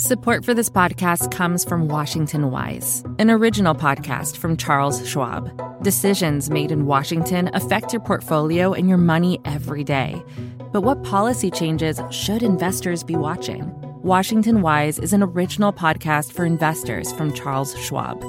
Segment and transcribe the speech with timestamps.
[0.00, 5.50] Support for this podcast comes from Washington Wise, an original podcast from Charles Schwab.
[5.82, 10.22] Decisions made in Washington affect your portfolio and your money every day.
[10.70, 13.72] But what policy changes should investors be watching?
[14.00, 18.20] Washington Wise is an original podcast for investors from Charles Schwab.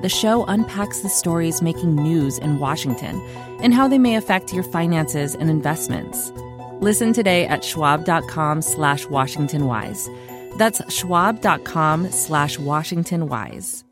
[0.00, 3.20] The show unpacks the stories making news in Washington
[3.62, 6.32] and how they may affect your finances and investments.
[6.80, 10.08] Listen today at schwab.com slash Washington Wise.
[10.56, 13.84] That's schwab.com slash Washington Wise.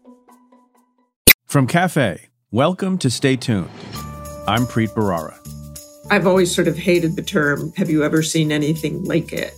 [1.46, 3.70] From Cafe, welcome to Stay Tuned.
[4.46, 5.36] I'm Preet Bharara.
[6.10, 9.52] I've always sort of hated the term, have you ever seen anything like it?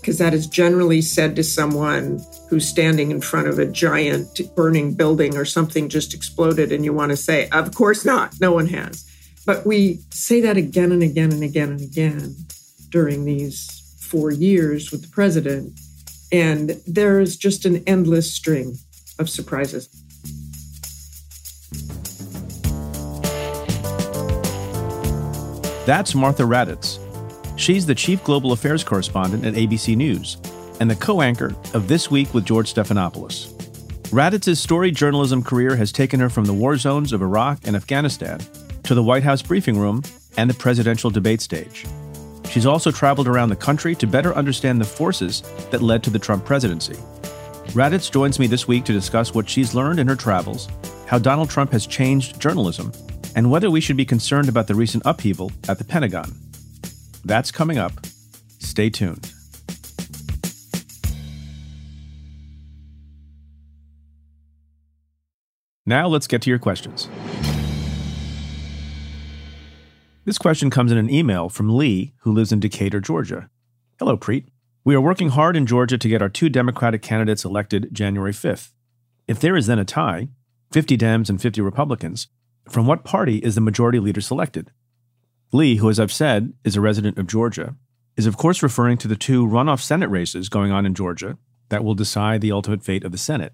[0.00, 2.20] Because that is generally said to someone
[2.50, 6.92] who's standing in front of a giant burning building or something just exploded, and you
[6.92, 9.10] want to say, of course not, no one has.
[9.46, 12.36] But we say that again and again and again and again
[12.90, 15.78] during these four years with the president.
[16.34, 18.76] And there's just an endless string
[19.20, 19.88] of surprises.
[25.86, 26.98] That's Martha Raddatz.
[27.56, 30.36] She's the chief global affairs correspondent at ABC News
[30.80, 33.52] and the co anchor of This Week with George Stephanopoulos.
[34.10, 38.40] Raddatz's storied journalism career has taken her from the war zones of Iraq and Afghanistan
[38.82, 40.02] to the White House briefing room
[40.36, 41.86] and the presidential debate stage.
[42.54, 45.40] She's also traveled around the country to better understand the forces
[45.72, 46.94] that led to the Trump presidency.
[47.74, 50.68] Raddatz joins me this week to discuss what she's learned in her travels,
[51.08, 52.92] how Donald Trump has changed journalism,
[53.34, 56.32] and whether we should be concerned about the recent upheaval at the Pentagon.
[57.24, 57.90] That's coming up.
[58.60, 59.32] Stay tuned.
[65.84, 67.08] Now let's get to your questions.
[70.26, 73.50] This question comes in an email from Lee, who lives in Decatur, Georgia.
[73.98, 74.46] Hello, Preet.
[74.82, 78.72] We are working hard in Georgia to get our two Democratic candidates elected January 5th.
[79.28, 80.28] If there is then a tie,
[80.72, 82.28] 50 Dems and 50 Republicans,
[82.70, 84.70] from what party is the majority leader selected?
[85.52, 87.76] Lee, who, as I've said, is a resident of Georgia,
[88.16, 91.36] is of course referring to the two runoff Senate races going on in Georgia
[91.68, 93.52] that will decide the ultimate fate of the Senate.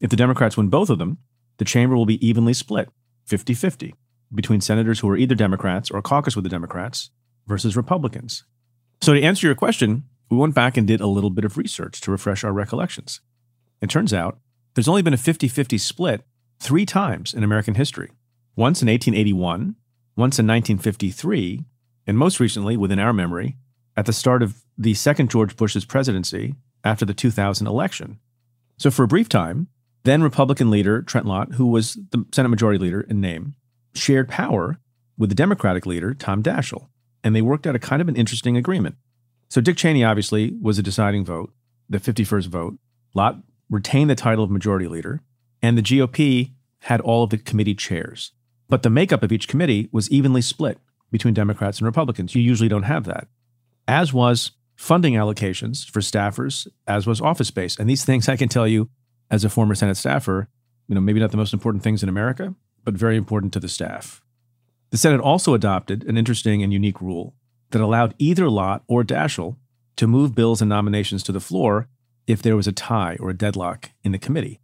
[0.00, 1.18] If the Democrats win both of them,
[1.58, 2.88] the chamber will be evenly split,
[3.26, 3.94] 50 50
[4.34, 7.10] between senators who are either Democrats or caucus with the Democrats
[7.46, 8.44] versus Republicans.
[9.00, 12.00] So, to answer your question, we went back and did a little bit of research
[12.00, 13.20] to refresh our recollections.
[13.80, 14.38] It turns out
[14.74, 16.22] there's only been a 50 50 split
[16.58, 18.10] three times in American history
[18.56, 19.76] once in 1881,
[20.16, 21.64] once in 1953,
[22.06, 23.56] and most recently, within our memory,
[23.96, 28.18] at the start of the second George Bush's presidency after the 2000 election.
[28.78, 29.68] So, for a brief time,
[30.04, 33.54] then Republican leader Trent Lott, who was the Senate Majority Leader in name,
[33.96, 34.78] shared power
[35.18, 36.88] with the Democratic leader, Tom Daschle,
[37.24, 38.96] and they worked out a kind of an interesting agreement.
[39.48, 41.52] So Dick Cheney obviously was a deciding vote,
[41.88, 42.78] the 51st vote.
[43.14, 43.38] Lott
[43.70, 45.22] retained the title of majority leader,
[45.62, 48.32] and the GOP had all of the committee chairs.
[48.68, 50.78] But the makeup of each committee was evenly split
[51.10, 52.34] between Democrats and Republicans.
[52.34, 53.28] You usually don't have that.
[53.86, 57.78] As was funding allocations for staffers, as was office space.
[57.78, 58.90] And these things I can tell you
[59.30, 60.48] as a former Senate staffer,
[60.88, 62.54] you know, maybe not the most important things in America,
[62.86, 64.22] but very important to the staff.
[64.90, 67.34] The Senate also adopted an interesting and unique rule
[67.70, 69.56] that allowed either Lott or Daschle
[69.96, 71.88] to move bills and nominations to the floor
[72.28, 74.60] if there was a tie or a deadlock in the committee.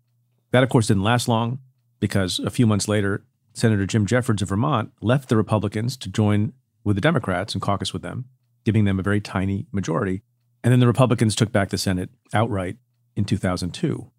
[0.53, 1.59] That, of course, didn't last long
[1.99, 3.25] because a few months later,
[3.55, 6.53] Senator Jim Jeffords of Vermont left the Republicans to join
[6.85, 8.27] with the Democrats and caucus with them,
[8.65, 10.23] giving them a very tiny majority.
[10.63, 12.77] And then the Republicans took back the Senate outright
[13.17, 14.11] in 2002.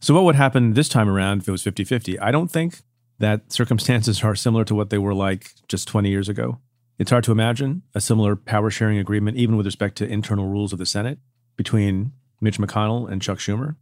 [0.00, 2.18] So, what would happen this time around if it was 50 50?
[2.20, 2.82] I don't think
[3.18, 6.58] that circumstances are similar to what they were like just 20 years ago.
[6.98, 10.72] It's hard to imagine a similar power sharing agreement, even with respect to internal rules
[10.72, 11.18] of the Senate,
[11.56, 13.76] between Mitch McConnell and Chuck Schumer.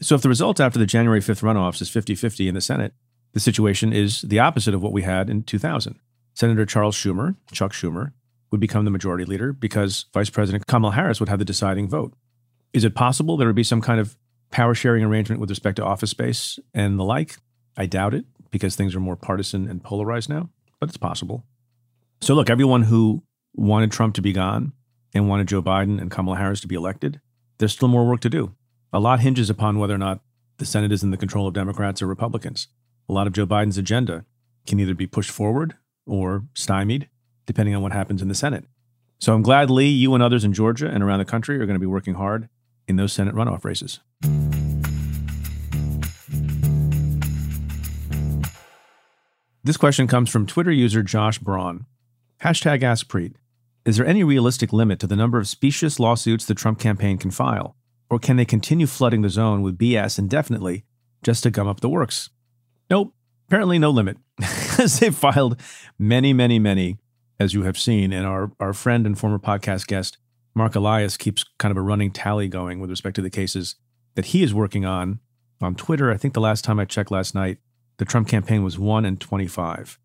[0.00, 2.94] So, if the result after the January 5th runoffs is 50 50 in the Senate,
[3.32, 5.98] the situation is the opposite of what we had in 2000.
[6.34, 8.12] Senator Charles Schumer, Chuck Schumer,
[8.50, 12.14] would become the majority leader because Vice President Kamala Harris would have the deciding vote.
[12.72, 14.16] Is it possible there would be some kind of
[14.50, 17.36] power sharing arrangement with respect to office space and the like?
[17.76, 21.44] I doubt it because things are more partisan and polarized now, but it's possible.
[22.20, 23.22] So, look, everyone who
[23.54, 24.72] wanted Trump to be gone
[25.14, 27.20] and wanted Joe Biden and Kamala Harris to be elected,
[27.58, 28.54] there's still more work to do.
[28.92, 30.20] A lot hinges upon whether or not
[30.58, 32.68] the Senate is in the control of Democrats or Republicans.
[33.08, 34.24] A lot of Joe Biden's agenda
[34.66, 35.76] can either be pushed forward
[36.06, 37.08] or stymied,
[37.46, 38.64] depending on what happens in the Senate.
[39.18, 41.74] So I'm glad, Lee, you and others in Georgia and around the country are going
[41.74, 42.48] to be working hard
[42.88, 44.00] in those Senate runoff races.
[49.62, 51.84] This question comes from Twitter user Josh Braun.
[52.42, 53.34] Hashtag AskPreet.
[53.84, 57.30] Is there any realistic limit to the number of specious lawsuits the Trump campaign can
[57.30, 57.76] file?
[58.08, 60.86] Or can they continue flooding the zone with BS indefinitely
[61.22, 62.30] just to gum up the works?
[62.88, 63.12] Nope,
[63.48, 64.16] apparently no limit,
[64.78, 65.60] as they've filed
[65.98, 66.96] many, many, many,
[67.38, 68.14] as you have seen.
[68.14, 70.16] And our, our friend and former podcast guest,
[70.54, 73.74] Marc Elias, keeps kind of a running tally going with respect to the cases
[74.14, 75.20] that he is working on
[75.60, 76.10] on Twitter.
[76.10, 77.58] I think the last time I checked last night,
[78.00, 79.98] the Trump campaign was 1 and 25.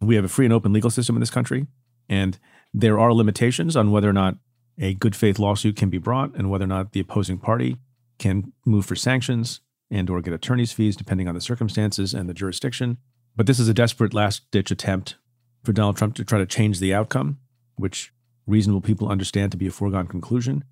[0.00, 1.68] We have a free and open legal system in this country,
[2.08, 2.36] and
[2.74, 4.38] there are limitations on whether or not
[4.76, 7.76] a good faith lawsuit can be brought and whether or not the opposing party
[8.18, 12.34] can move for sanctions and or get attorney's fees depending on the circumstances and the
[12.34, 12.98] jurisdiction.
[13.36, 15.14] But this is a desperate last ditch attempt
[15.62, 17.38] for Donald Trump to try to change the outcome,
[17.76, 18.12] which
[18.48, 20.64] reasonable people understand to be a foregone conclusion.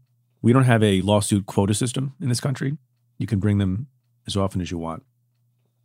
[0.42, 2.76] We don't have a lawsuit quota system in this country.
[3.18, 3.86] You can bring them
[4.26, 5.04] as often as you want.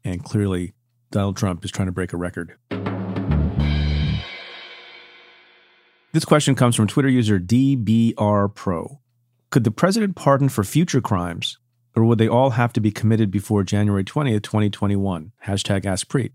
[0.03, 0.74] And clearly,
[1.12, 2.56] Donald Trump is trying to break a record.
[6.13, 9.00] This question comes from Twitter user DBR Pro.
[9.50, 11.57] Could the president pardon for future crimes,
[11.95, 15.31] or would they all have to be committed before January 20th, 2021?
[15.45, 16.31] Hashtag AskPreet.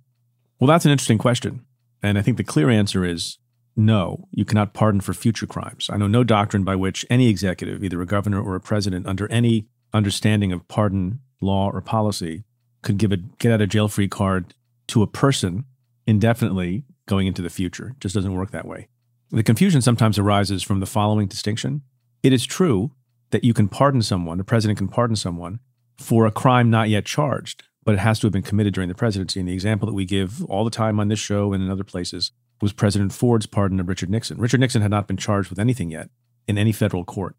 [0.58, 1.64] Well, that's an interesting question.
[2.02, 3.38] And I think the clear answer is
[3.76, 5.90] no, you cannot pardon for future crimes.
[5.92, 9.30] I know no doctrine by which any executive, either a governor or a president, under
[9.30, 12.44] any understanding of pardon law or policy,
[12.86, 14.54] could give a get out of jail free card
[14.86, 15.64] to a person
[16.06, 17.88] indefinitely going into the future.
[17.88, 18.88] It just doesn't work that way.
[19.30, 21.82] The confusion sometimes arises from the following distinction.
[22.22, 22.92] It is true
[23.30, 25.58] that you can pardon someone, the president can pardon someone
[25.98, 28.94] for a crime not yet charged, but it has to have been committed during the
[28.94, 29.40] presidency.
[29.40, 31.84] And the example that we give all the time on this show and in other
[31.84, 32.30] places
[32.60, 34.38] was President Ford's pardon of Richard Nixon.
[34.38, 36.08] Richard Nixon had not been charged with anything yet
[36.46, 37.34] in any federal court.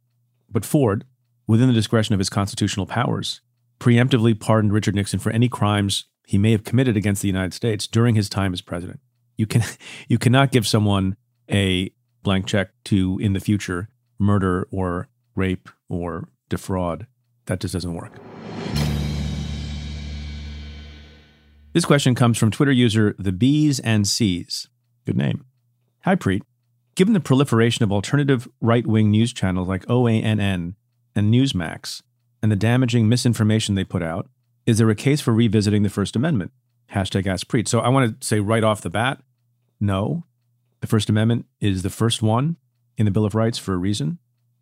[0.49, 1.05] But Ford,
[1.47, 3.39] within the discretion of his constitutional powers,
[3.79, 7.87] preemptively pardoned Richard Nixon for any crimes he may have committed against the United States
[7.87, 8.99] during his time as president.
[9.37, 9.63] You can
[10.07, 11.15] you cannot give someone
[11.49, 11.91] a
[12.23, 13.89] blank check to in the future
[14.19, 17.07] murder or rape or defraud.
[17.45, 18.13] That just doesn't work.
[21.73, 24.67] This question comes from Twitter user the B's and C's.
[25.05, 25.45] Good name.
[26.03, 26.41] Hi, Preet.
[26.95, 30.73] Given the proliferation of alternative right wing news channels like OANN
[31.15, 32.01] and Newsmax
[32.41, 34.29] and the damaging misinformation they put out,
[34.65, 36.51] is there a case for revisiting the First Amendment?
[36.93, 37.67] Hashtag Ask Preet.
[37.67, 39.21] So I want to say right off the bat
[39.79, 40.23] no,
[40.81, 42.57] the First Amendment is the first one
[42.97, 44.17] in the Bill of Rights for a reason.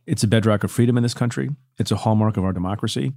[0.05, 3.13] It's a bedrock of freedom in this country, it's a hallmark of our democracy.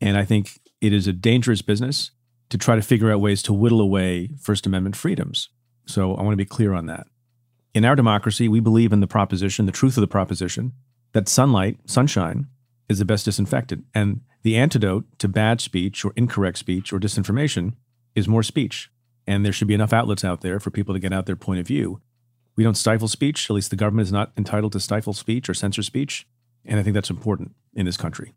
[0.00, 2.10] And I think it is a dangerous business
[2.48, 5.48] to try to figure out ways to whittle away First Amendment freedoms.
[5.86, 7.06] So I want to be clear on that.
[7.74, 10.72] In our democracy, we believe in the proposition, the truth of the proposition,
[11.12, 12.46] that sunlight, sunshine,
[12.88, 13.84] is the best disinfectant.
[13.94, 17.74] And the antidote to bad speech or incorrect speech or disinformation
[18.14, 18.90] is more speech.
[19.26, 21.60] And there should be enough outlets out there for people to get out their point
[21.60, 22.00] of view
[22.56, 23.48] we don't stifle speech.
[23.48, 26.26] At least the government is not entitled to stifle speech or censor speech.
[26.64, 28.34] And I think that's important in this country.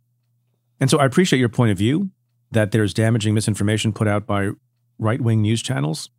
[0.80, 2.10] And so I appreciate your point of view
[2.52, 4.52] that there's damaging misinformation put out by
[4.98, 6.10] right wing news channels.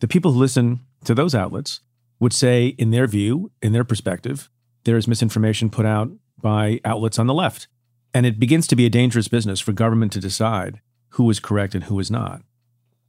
[0.00, 1.80] The people who listen to those outlets
[2.18, 4.48] would say, in their view, in their perspective,
[4.84, 7.68] there is misinformation put out by outlets on the left.
[8.12, 11.74] And it begins to be a dangerous business for government to decide who is correct
[11.74, 12.42] and who is not.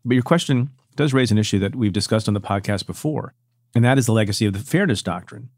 [0.04, 3.34] But your question does raise an issue that we've discussed on the podcast before,
[3.74, 5.50] and that is the legacy of the fairness doctrine.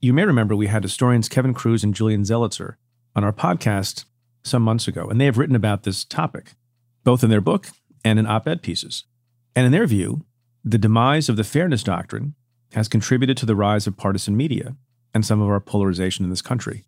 [0.00, 2.74] You may remember we had historians Kevin Kruse and Julian Zelizer
[3.16, 4.04] on our podcast
[4.42, 6.52] some months ago, and they have written about this topic,
[7.04, 7.68] both in their book
[8.04, 9.04] and in op ed pieces.
[9.56, 10.24] And in their view,
[10.64, 12.34] the demise of the fairness doctrine
[12.72, 14.76] has contributed to the rise of partisan media
[15.14, 16.84] and some of our polarization in this country.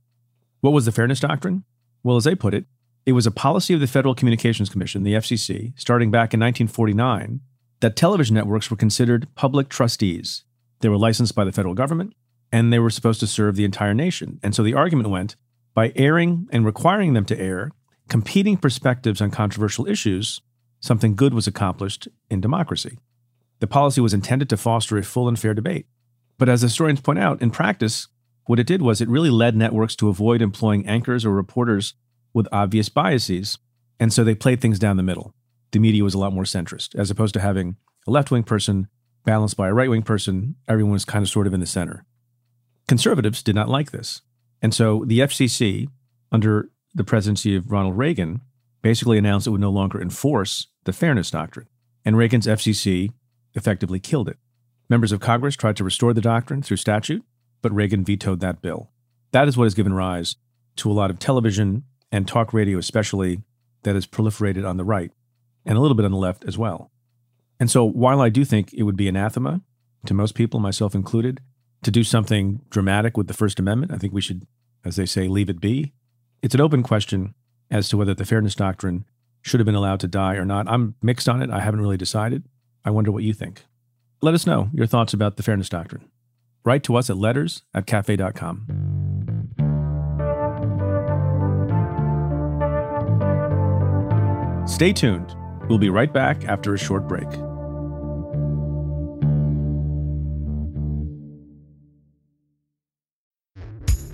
[0.66, 1.62] What was the fairness doctrine?
[2.02, 2.64] Well, as they put it,
[3.04, 7.40] it was a policy of the Federal Communications Commission, the FCC, starting back in 1949,
[7.78, 10.42] that television networks were considered public trustees
[10.80, 12.14] they were licensed by the federal government
[12.50, 14.40] and they were supposed to serve the entire nation.
[14.42, 15.36] And so the argument went
[15.72, 17.70] by airing and requiring them to air
[18.08, 20.40] competing perspectives on controversial issues,
[20.80, 22.98] something good was accomplished in democracy.
[23.60, 25.86] The policy was intended to foster a full and fair debate.
[26.38, 28.08] But as historians point out, in practice,
[28.46, 31.94] what it did was it really led networks to avoid employing anchors or reporters
[32.32, 33.58] with obvious biases.
[33.98, 35.34] And so they played things down the middle.
[35.72, 37.76] The media was a lot more centrist, as opposed to having
[38.06, 38.88] a left wing person
[39.24, 42.06] balanced by a right wing person, everyone was kind of sort of in the center.
[42.88, 44.22] Conservatives did not like this.
[44.62, 45.88] And so the FCC,
[46.32, 48.40] under the presidency of Ronald Reagan,
[48.80, 51.66] basically announced it would no longer enforce the fairness doctrine.
[52.04, 53.12] And Reagan's FCC
[53.54, 54.38] effectively killed it.
[54.88, 57.24] Members of Congress tried to restore the doctrine through statute,
[57.62, 58.90] but Reagan vetoed that bill.
[59.32, 60.36] That is what has given rise
[60.76, 63.42] to a lot of television and talk radio, especially,
[63.82, 65.10] that has proliferated on the right
[65.64, 66.90] and a little bit on the left as well.
[67.58, 69.60] And so, while I do think it would be anathema
[70.06, 71.40] to most people, myself included,
[71.82, 74.46] to do something dramatic with the First Amendment, I think we should,
[74.84, 75.92] as they say, leave it be.
[76.42, 77.34] It's an open question
[77.70, 79.04] as to whether the fairness doctrine
[79.42, 80.68] should have been allowed to die or not.
[80.68, 81.50] I'm mixed on it.
[81.50, 82.44] I haven't really decided.
[82.84, 83.64] I wonder what you think.
[84.22, 86.08] Let us know your thoughts about the fairness doctrine.
[86.66, 88.66] Write to us at letters at cafe.com.
[94.66, 95.36] Stay tuned.
[95.68, 97.28] We'll be right back after a short break.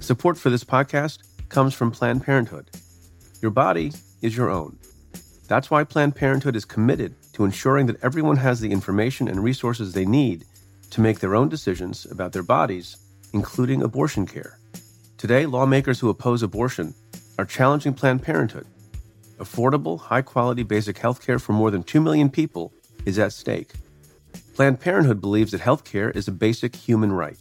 [0.00, 2.68] Support for this podcast comes from Planned Parenthood.
[3.40, 4.78] Your body is your own.
[5.48, 9.94] That's why Planned Parenthood is committed to ensuring that everyone has the information and resources
[9.94, 10.44] they need
[10.92, 12.98] to make their own decisions about their bodies,
[13.32, 14.58] including abortion care.
[15.16, 16.94] Today, lawmakers who oppose abortion
[17.38, 18.66] are challenging Planned Parenthood.
[19.38, 22.74] Affordable, high quality basic health care for more than 2 million people
[23.06, 23.72] is at stake.
[24.54, 27.38] Planned Parenthood believes that health care is a basic human right.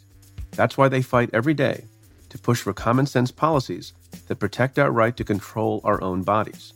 [0.51, 1.83] That's why they fight every day
[2.29, 3.91] to push for common sense policies
[4.27, 6.71] that protect our right to control our own bodies.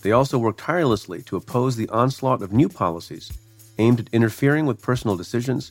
[0.00, 3.30] They also work tirelessly to oppose the onslaught of new policies
[3.76, 5.70] aimed at interfering with personal decisions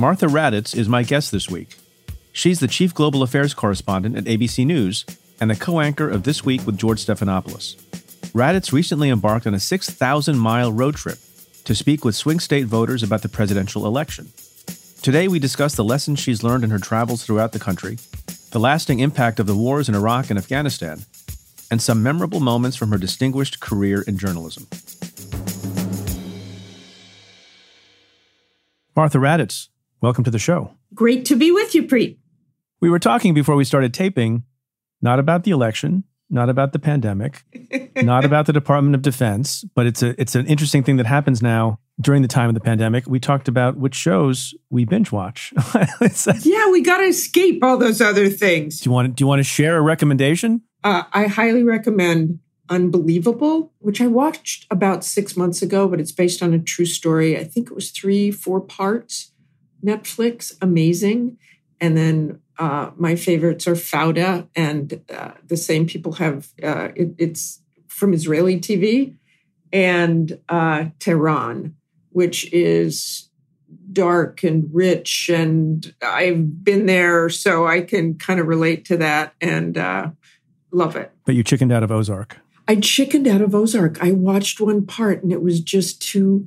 [0.00, 1.76] Martha Raddatz is my guest this week.
[2.32, 5.04] She's the chief global affairs correspondent at ABC News
[5.38, 7.76] and the co anchor of This Week with George Stephanopoulos.
[8.32, 11.18] Raddatz recently embarked on a 6,000 mile road trip
[11.64, 14.32] to speak with swing state voters about the presidential election.
[15.02, 17.98] Today, we discuss the lessons she's learned in her travels throughout the country,
[18.52, 21.04] the lasting impact of the wars in Iraq and Afghanistan,
[21.70, 24.66] and some memorable moments from her distinguished career in journalism.
[28.96, 29.68] Martha Raddatz,
[30.00, 30.72] welcome to the show.
[30.94, 32.18] Great to be with you, Preet.
[32.80, 34.44] We were talking before we started taping,
[35.02, 37.44] not about the election, not about the pandemic,
[37.96, 41.42] not about the Department of Defense, but it's a it's an interesting thing that happens
[41.42, 43.06] now during the time of the pandemic.
[43.06, 45.52] We talked about which shows we binge watch.
[46.42, 48.80] yeah, we got to escape all those other things.
[48.80, 50.62] Do you want do you want to share a recommendation?
[50.82, 52.40] Uh, I highly recommend
[52.70, 57.36] Unbelievable, which I watched about six months ago, but it's based on a true story.
[57.36, 59.29] I think it was three, four parts.
[59.84, 61.38] Netflix, amazing.
[61.80, 67.14] And then uh, my favorites are Fauda, and uh, the same people have uh, it,
[67.16, 69.16] it's from Israeli TV,
[69.72, 71.74] and uh, Tehran,
[72.10, 73.30] which is
[73.92, 75.30] dark and rich.
[75.32, 80.10] And I've been there, so I can kind of relate to that and uh,
[80.70, 81.12] love it.
[81.24, 82.36] But you chickened out of Ozark.
[82.68, 84.02] I chickened out of Ozark.
[84.02, 86.46] I watched one part, and it was just too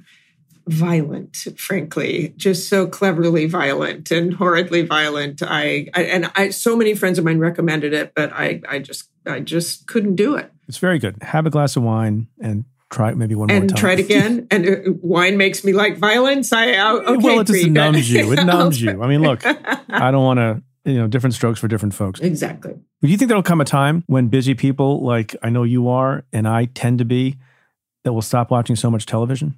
[0.67, 5.41] violent, frankly, just so cleverly violent and horridly violent.
[5.43, 9.09] I, I, and I so many friends of mine recommended it, but I I just
[9.25, 10.51] I just couldn't do it.
[10.67, 11.21] It's very good.
[11.21, 13.69] Have a glass of wine and try it maybe one and more time.
[13.69, 14.47] And try it again.
[14.51, 16.53] and uh, wine makes me like violence.
[16.53, 17.17] I okay.
[17.17, 18.31] Well, it just numbs you.
[18.31, 19.03] It numbs you.
[19.03, 20.63] I mean, look, I don't want to.
[20.85, 22.19] You know, different strokes for different folks.
[22.19, 22.73] Exactly.
[23.01, 26.25] Do you think there'll come a time when busy people like I know you are
[26.33, 27.37] and I tend to be
[28.03, 29.55] that will stop watching so much television?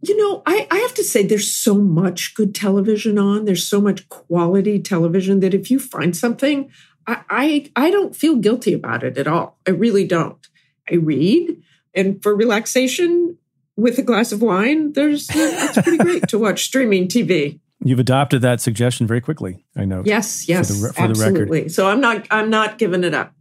[0.00, 3.44] You know, I, I have to say there's so much good television on.
[3.44, 6.70] There's so much quality television that if you find something,
[7.06, 9.58] I, I I don't feel guilty about it at all.
[9.66, 10.46] I really don't.
[10.90, 11.62] I read,
[11.94, 13.38] and for relaxation
[13.76, 17.60] with a glass of wine, there's uh, it's pretty great to watch streaming TV.
[17.84, 19.64] You've adopted that suggestion very quickly.
[19.76, 20.02] I know.
[20.04, 21.68] Yes, yes, for the, for absolutely.
[21.68, 23.32] So I'm not I'm not giving it up.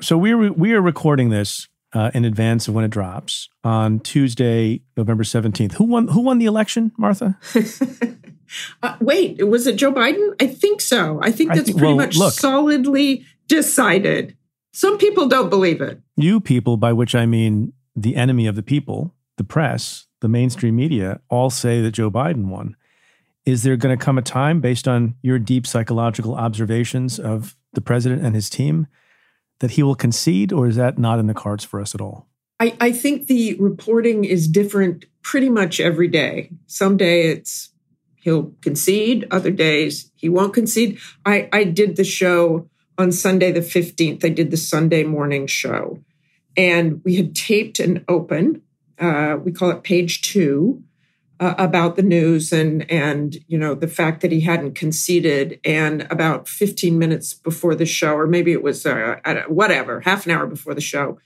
[0.00, 4.80] So we're we are recording this uh, in advance of when it drops on Tuesday,
[4.96, 5.74] November seventeenth.
[5.74, 6.06] Who won?
[6.06, 7.36] Who won the election, Martha?
[8.84, 10.32] uh, wait, was it Joe Biden?
[10.40, 11.18] I think so.
[11.20, 14.36] I think that's I think, pretty well, much look, solidly decided.
[14.72, 16.00] Some people don't believe it.
[16.14, 20.76] You people, by which I mean the enemy of the people, the press, the mainstream
[20.76, 22.76] media, all say that Joe Biden won.
[23.44, 27.80] Is there going to come a time, based on your deep psychological observations of the
[27.80, 28.86] president and his team,
[29.60, 32.26] that he will concede, or is that not in the cards for us at all?
[32.60, 36.50] I, I think the reporting is different pretty much every day.
[36.66, 37.70] Some day it's
[38.16, 40.98] he'll concede, other days he won't concede.
[41.24, 44.24] I, I did the show on Sunday the 15th.
[44.24, 46.02] I did the Sunday morning show.
[46.56, 48.62] And we had taped an open.
[48.98, 50.82] Uh, we call it page two.
[51.40, 56.06] Uh, about the news and and you know the fact that he hadn't conceded and
[56.10, 59.16] about 15 minutes before the show or maybe it was uh,
[59.46, 61.18] whatever half an hour before the show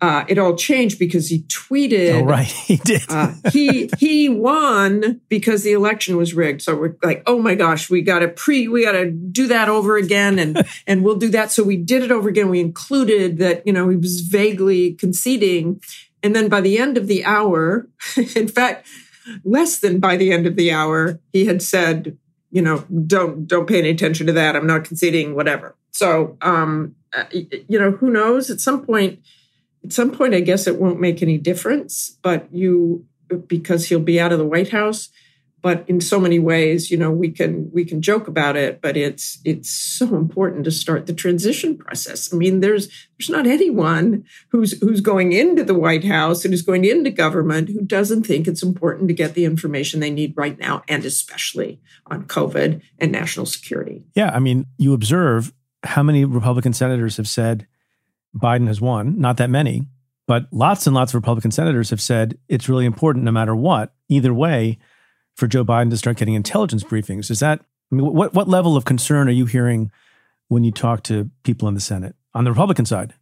[0.00, 2.22] uh, it all changed because he tweeted.
[2.22, 3.02] Oh, right, he did.
[3.08, 6.60] uh, he he won because the election was rigged.
[6.60, 9.68] So we're like, oh my gosh, we got to pre, we got to do that
[9.68, 11.52] over again, and and we'll do that.
[11.52, 12.50] So we did it over again.
[12.50, 15.80] We included that you know he was vaguely conceding,
[16.22, 17.88] and then by the end of the hour,
[18.36, 18.86] in fact,
[19.44, 22.16] less than by the end of the hour, he had said,
[22.50, 24.56] you know, don't don't pay any attention to that.
[24.56, 25.76] I'm not conceding, whatever.
[25.90, 28.50] So, um, uh, you know, who knows?
[28.50, 29.20] At some point,
[29.84, 32.18] at some point, I guess it won't make any difference.
[32.22, 33.06] But you,
[33.46, 35.08] because he'll be out of the White House,
[35.64, 38.96] but in so many ways you know we can we can joke about it but
[38.96, 42.32] it's it's so important to start the transition process.
[42.32, 46.62] I mean there's there's not anyone who's who's going into the white house and who's
[46.62, 50.58] going into government who doesn't think it's important to get the information they need right
[50.58, 54.04] now and especially on covid and national security.
[54.14, 55.52] Yeah i mean you observe
[55.82, 57.66] how many republican senators have said
[58.36, 59.86] biden has won not that many
[60.26, 63.94] but lots and lots of republican senators have said it's really important no matter what.
[64.08, 64.78] Either way
[65.34, 67.30] for Joe Biden to start getting intelligence briefings.
[67.30, 67.60] Is that
[67.90, 69.90] I mean, what what level of concern are you hearing
[70.48, 73.14] when you talk to people in the Senate on the Republican side?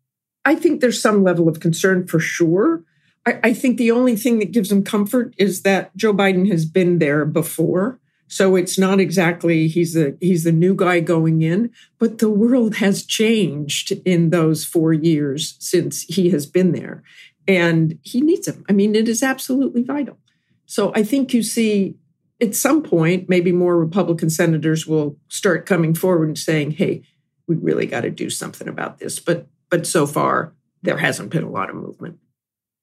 [0.45, 2.83] I think there's some level of concern for sure.
[3.27, 6.65] I, I think the only thing that gives them comfort is that Joe Biden has
[6.65, 8.01] been there before.
[8.29, 12.77] So it's not exactly he's the he's the new guy going in, but the world
[12.77, 17.03] has changed in those 4 years since he has been there
[17.47, 18.65] and he needs him.
[18.69, 20.19] I mean it is absolutely vital.
[20.65, 21.97] So I think you see
[22.43, 27.03] at some point, maybe more Republican senators will start coming forward and saying, hey,
[27.47, 29.19] we really got to do something about this.
[29.19, 32.19] But but so far, there hasn't been a lot of movement.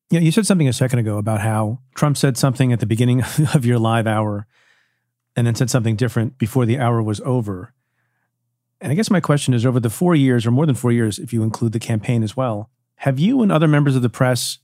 [0.09, 3.21] Yeah, you said something a second ago about how Trump said something at the beginning
[3.53, 4.47] of your live hour
[5.35, 7.73] and then said something different before the hour was over.
[8.81, 11.19] And I guess my question is over the four years, or more than four years,
[11.19, 14.57] if you include the campaign as well, have you and other members of the press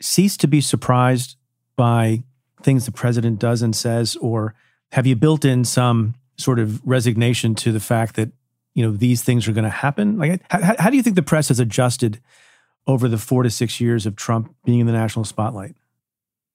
[0.00, 1.36] ceased to be surprised
[1.76, 2.22] by
[2.62, 4.54] things the president does and says, or
[4.92, 8.30] have you built in some sort of resignation to the fact that
[8.74, 10.18] you know these things are going to happen?
[10.18, 12.20] Like, how, how do you think the press has adjusted
[12.86, 15.74] over the four to six years of Trump being in the national spotlight?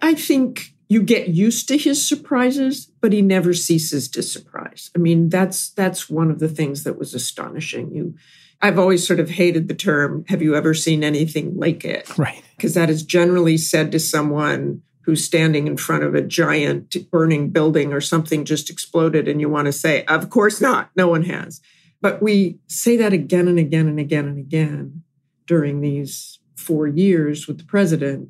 [0.02, 4.90] I think you get used to his surprises, but he never ceases to surprise.
[4.96, 7.92] I mean, that's that's one of the things that was astonishing.
[7.94, 8.16] You
[8.62, 12.18] I've always sort of hated the term, have you ever seen anything like it?
[12.18, 12.44] Right.
[12.58, 17.50] Because that is generally said to someone who's standing in front of a giant burning
[17.50, 21.24] building or something just exploded and you want to say, of course not, no one
[21.24, 21.62] has.
[22.00, 25.02] But we say that again and again and again and again
[25.48, 28.30] during these four years with the president.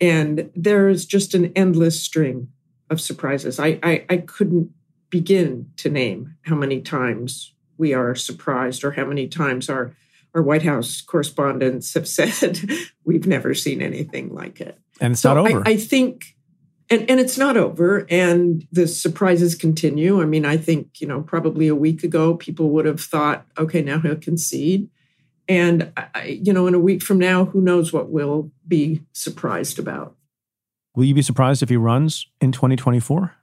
[0.00, 2.46] And there is just an endless string
[2.88, 3.58] of surprises.
[3.58, 4.70] I, I, I couldn't
[5.10, 9.96] begin to name how many times we are surprised or how many times our
[10.34, 12.60] our White House correspondents have said
[13.04, 14.78] we've never seen anything like it.
[15.00, 15.62] And it's so not over.
[15.66, 16.36] I, I think
[16.90, 20.20] and, and it's not over and the surprises continue.
[20.20, 23.82] I mean i think you know probably a week ago people would have thought okay
[23.82, 24.88] now he'll concede.
[25.48, 29.78] And I, you know in a week from now who knows what we'll be surprised
[29.78, 30.16] about.
[30.94, 33.34] Will you be surprised if he runs in 2024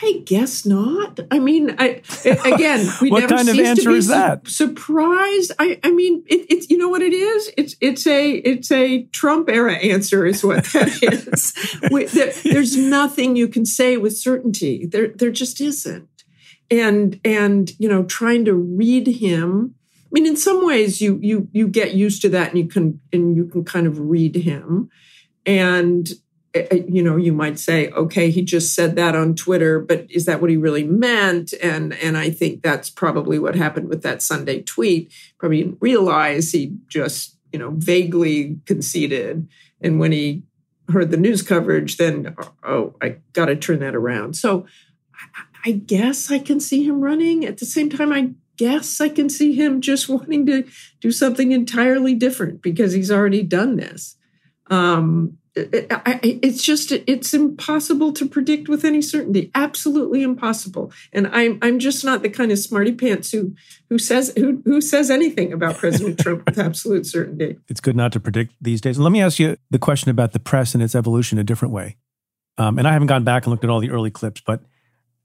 [0.00, 1.18] I guess not.
[1.30, 4.46] I mean, I again, we what never kind of answer is that?
[4.46, 5.52] Surprised?
[5.58, 7.50] I, I mean, it, it's you know what it is.
[7.56, 11.90] It's it's a it's a Trump era answer is what that is.
[11.90, 14.86] we, there, there's nothing you can say with certainty.
[14.86, 16.08] There there just isn't.
[16.70, 19.74] And and you know, trying to read him.
[20.04, 23.00] I mean, in some ways, you you you get used to that, and you can
[23.12, 24.90] and you can kind of read him.
[25.44, 26.08] And
[26.88, 30.40] you know you might say okay he just said that on twitter but is that
[30.40, 31.52] what he really meant?
[31.62, 35.12] And and i think that's probably what happened with that sunday tweet.
[35.38, 39.48] Probably didn't realize he just you know vaguely conceded.
[39.80, 40.42] And when he
[40.90, 44.34] heard the news coverage then oh i got to turn that around.
[44.34, 44.66] So
[45.64, 47.44] I guess i can see him running.
[47.44, 50.64] At the same time i guess i can see him just wanting to
[51.00, 54.16] do something entirely different because he's already done this.
[54.68, 55.37] Um
[56.22, 59.50] it's just it's impossible to predict with any certainty.
[59.54, 60.92] Absolutely impossible.
[61.12, 63.54] And i'm i'm just not the kind of smarty pants who
[63.88, 67.58] who says who, who says anything about president trump with absolute certainty.
[67.68, 68.96] It's good not to predict these days.
[68.96, 71.74] And let me ask you the question about the press and its evolution a different
[71.74, 71.96] way.
[72.56, 74.60] Um, and i haven't gone back and looked at all the early clips but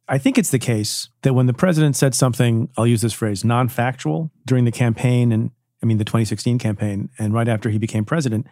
[0.08, 3.44] i think it's the case that when the president said something i'll use this phrase
[3.44, 5.50] non-factual during the campaign and
[5.82, 8.46] i mean the 2016 campaign and right after he became president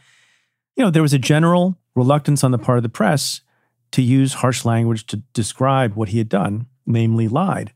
[0.76, 3.42] you know, there was a general reluctance on the part of the press
[3.92, 7.74] to use harsh language to describe what he had done, namely lied.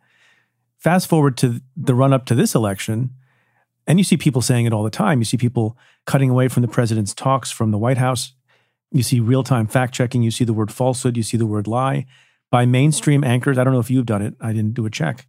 [0.78, 3.12] Fast forward to the run up to this election,
[3.88, 5.20] and you see people saying it all the time.
[5.20, 8.34] You see people cutting away from the president's talks from the White House.
[8.92, 10.24] You see real time fact checking.
[10.24, 11.18] You see the word falsehood.
[11.18, 12.06] You see the word lie
[12.52, 13.58] by mainstream anchors.
[13.58, 14.36] I don't know if you've done it.
[14.40, 15.28] I didn't do a check.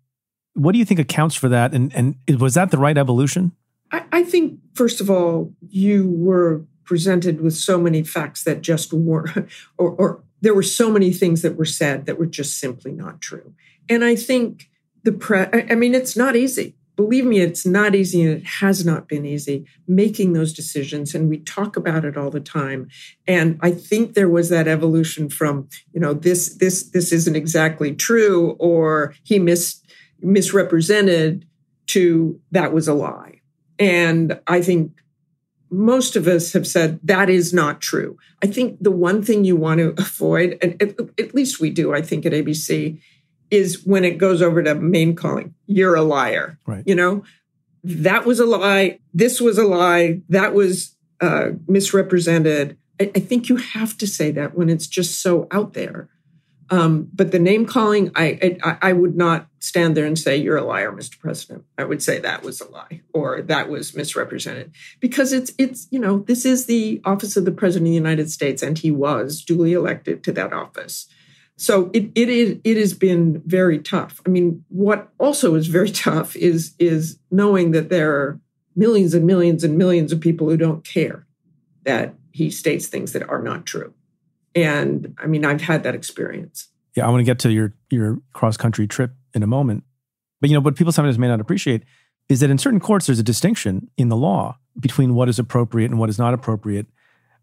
[0.54, 1.74] What do you think accounts for that?
[1.74, 3.52] And, and was that the right evolution?
[3.90, 8.92] I, I think, first of all, you were presented with so many facts that just
[8.92, 12.92] weren't, or, or there were so many things that were said that were just simply
[12.92, 13.52] not true.
[13.88, 14.70] And I think
[15.02, 18.84] the press, I mean, it's not easy believe me, it's not easy and it has
[18.84, 21.14] not been easy making those decisions.
[21.14, 22.88] And we talk about it all the time.
[23.28, 27.94] And I think there was that evolution from, you know, this, this, this isn't exactly
[27.94, 29.82] true or he mis,
[30.20, 31.46] misrepresented
[31.88, 33.40] to that was a lie.
[33.78, 34.92] And I think
[35.70, 38.18] most of us have said that is not true.
[38.42, 41.94] I think the one thing you want to avoid, and at, at least we do,
[41.94, 43.00] I think at ABC,
[43.50, 45.54] is when it goes over to main calling.
[45.66, 46.58] You're a liar.
[46.66, 46.82] Right.
[46.86, 47.24] You know,
[47.84, 48.98] that was a lie.
[49.14, 50.22] This was a lie.
[50.28, 52.76] That was uh, misrepresented.
[53.00, 56.08] I, I, think you have to say that when it's just so out there.
[56.68, 60.56] Um, but the name calling, I, I, I would not stand there and say you're
[60.56, 61.18] a liar, Mr.
[61.18, 61.64] President.
[61.78, 65.98] I would say that was a lie or that was misrepresented because it's it's you
[65.98, 69.42] know this is the office of the President of the United States and he was
[69.42, 71.06] duly elected to that office.
[71.56, 74.20] So it, it is it has been very tough.
[74.26, 78.40] I mean, what also is very tough is is knowing that there are
[78.74, 81.26] millions and millions and millions of people who don't care
[81.84, 83.94] that he states things that are not true.
[84.56, 86.68] And I mean, I've had that experience.
[86.94, 89.84] Yeah, I want to get to your your cross country trip in a moment.
[90.40, 91.82] But you know, what people sometimes may not appreciate
[92.28, 95.90] is that in certain courts there's a distinction in the law between what is appropriate
[95.90, 96.86] and what is not appropriate.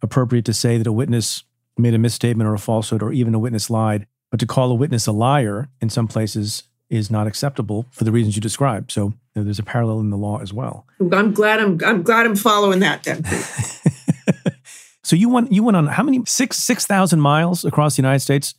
[0.02, 1.44] Appropriate to say that a witness
[1.78, 4.08] made a misstatement or a falsehood or even a witness lied.
[4.32, 8.12] But to call a witness a liar in some places is not acceptable for the
[8.12, 8.92] reasons you described.
[8.92, 10.86] So you know, there's a parallel in the law as well.
[11.12, 13.24] I'm glad I'm I'm glad I'm following that then.
[15.14, 18.22] so you went you went on how many six six thousand miles across the United
[18.22, 18.56] States?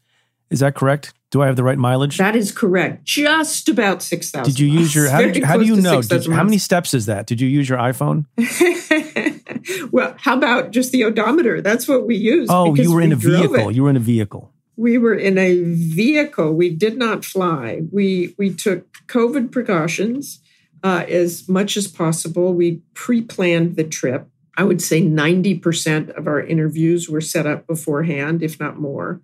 [0.50, 1.12] Is that correct?
[1.32, 2.18] Do I have the right mileage?
[2.18, 3.02] That is correct.
[3.02, 4.52] Just about six thousand.
[4.52, 5.10] Did you use your?
[5.10, 6.00] How, you, how do you know?
[6.00, 7.26] 6, how many steps is that?
[7.26, 8.26] Did you use your iPhone?
[9.90, 11.60] well, how about just the odometer?
[11.60, 12.52] That's what we used.
[12.52, 13.72] Oh, you were in a vehicle.
[13.72, 14.52] You were in a vehicle.
[14.76, 16.52] We were in a vehicle.
[16.52, 17.80] We did not fly.
[17.90, 20.38] We we took COVID precautions
[20.84, 22.54] uh, as much as possible.
[22.54, 24.28] We pre-planned the trip.
[24.56, 29.20] I would say ninety percent of our interviews were set up beforehand, if not more,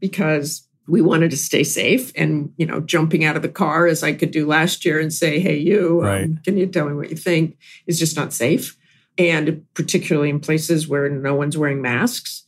[0.00, 4.02] because we wanted to stay safe and you know jumping out of the car as
[4.02, 6.24] i could do last year and say hey you um, right.
[6.24, 8.76] um, can you tell me what you think is just not safe
[9.18, 12.46] and particularly in places where no one's wearing masks.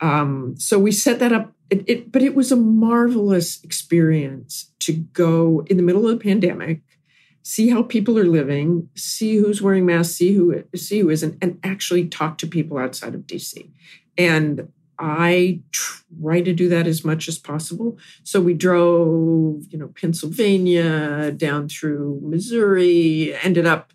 [0.00, 1.52] Um, so we set that up.
[1.70, 6.22] It, it, but it was a marvelous experience to go in the middle of the
[6.22, 6.80] pandemic,
[7.48, 11.58] see how people are living, see who's wearing masks, see who see who isn't, and
[11.64, 13.70] actually talk to people outside of DC.
[14.18, 17.96] And I try to do that as much as possible.
[18.22, 23.94] So we drove, you know, Pennsylvania down through Missouri, ended up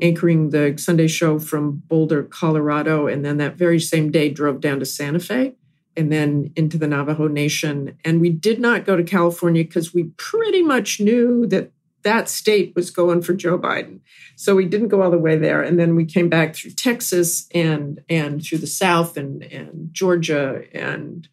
[0.00, 4.78] anchoring the Sunday show from Boulder, Colorado, and then that very same day drove down
[4.78, 5.56] to Santa Fe
[5.96, 7.98] and then into the Navajo Nation.
[8.04, 12.74] And we did not go to California because we pretty much knew that that state
[12.74, 14.00] was going for Joe Biden.
[14.36, 15.62] So we didn't go all the way there.
[15.62, 20.64] And then we came back through Texas and and through the South and, and Georgia
[20.72, 21.28] and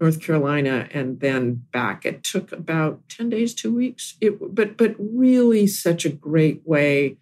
[0.00, 2.04] North Carolina and then back.
[2.04, 4.16] It took about 10 days, two weeks.
[4.20, 7.18] It, but but really such a great way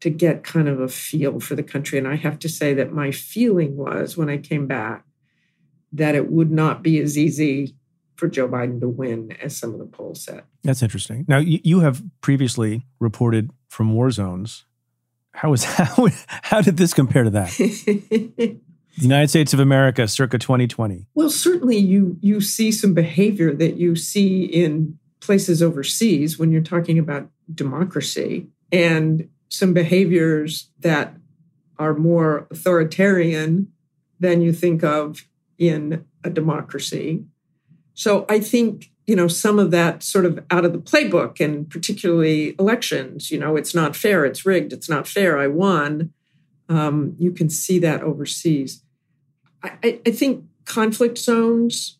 [0.00, 1.98] to get kind of a feel for the country.
[1.98, 5.04] And I have to say that my feeling was when I came back
[5.92, 7.74] that it would not be as easy
[8.20, 10.44] for Joe Biden to win as some of the polls said.
[10.62, 11.24] That's interesting.
[11.26, 14.66] Now, you, have previously reported from war zones.
[15.32, 16.08] How is how,
[16.42, 17.48] how did this compare to that?
[17.58, 18.60] the
[18.96, 21.06] United States of America, circa 2020.
[21.14, 26.60] Well, certainly you you see some behavior that you see in places overseas when you're
[26.60, 31.14] talking about democracy, and some behaviors that
[31.78, 33.72] are more authoritarian
[34.18, 37.24] than you think of in a democracy.
[38.00, 41.68] So I think, you know, some of that sort of out of the playbook and
[41.68, 46.10] particularly elections, you know, it's not fair, it's rigged, it's not fair, I won.
[46.70, 48.82] Um, you can see that overseas.
[49.62, 51.98] I, I, think conflict zones,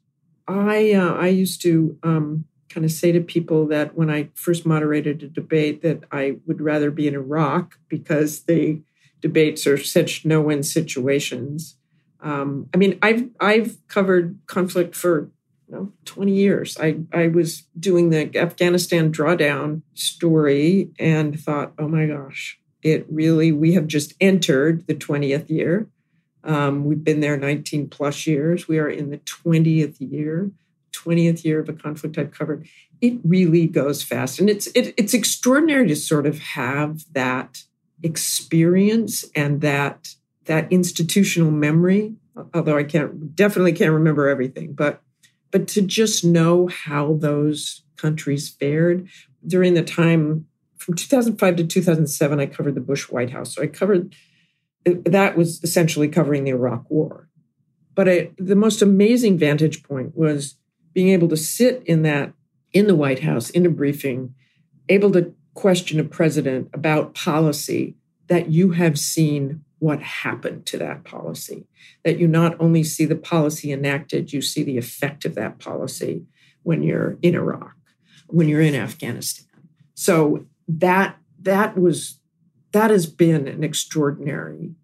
[0.49, 4.65] I, uh, I used to um, kind of say to people that when I first
[4.65, 8.81] moderated a debate that I would rather be in Iraq because the
[9.21, 11.77] debates are such no-win situations.
[12.23, 15.31] Um, I mean, I've I've covered conflict for
[15.71, 16.77] you know, 20 years.
[16.81, 23.53] I, I was doing the Afghanistan drawdown story and thought, oh my gosh, it really,
[23.53, 25.89] we have just entered the 20th year.
[26.43, 28.67] Um, we've been there 19 plus years.
[28.67, 30.51] We are in the 20th year,
[30.93, 32.67] 20th year of a conflict I've covered.
[33.01, 34.41] It really goes fast.
[34.41, 37.63] And it's, it, it's extraordinary to sort of have that
[38.03, 40.15] experience and that,
[40.47, 42.17] that institutional memory,
[42.55, 45.03] although I can't, definitely can't remember everything, but,
[45.51, 49.09] but to just know how those countries fared
[49.47, 53.55] during the time from 2005 to 2007, I covered the Bush White House.
[53.55, 54.15] So I covered
[54.85, 57.29] that was essentially covering the Iraq War.
[57.95, 60.57] But I, the most amazing vantage point was
[60.95, 62.33] being able to sit in that
[62.73, 64.35] in the White House in a briefing,
[64.89, 67.97] able to question a president about policy
[68.29, 71.67] that you have seen what happened to that policy.
[72.05, 76.27] That you not only see the policy enacted, you see the effect of that policy
[76.63, 77.75] when you're in Iraq,
[78.29, 79.49] when you're in Afghanistan.
[79.95, 82.21] So that that was
[82.73, 84.75] that has been an extraordinary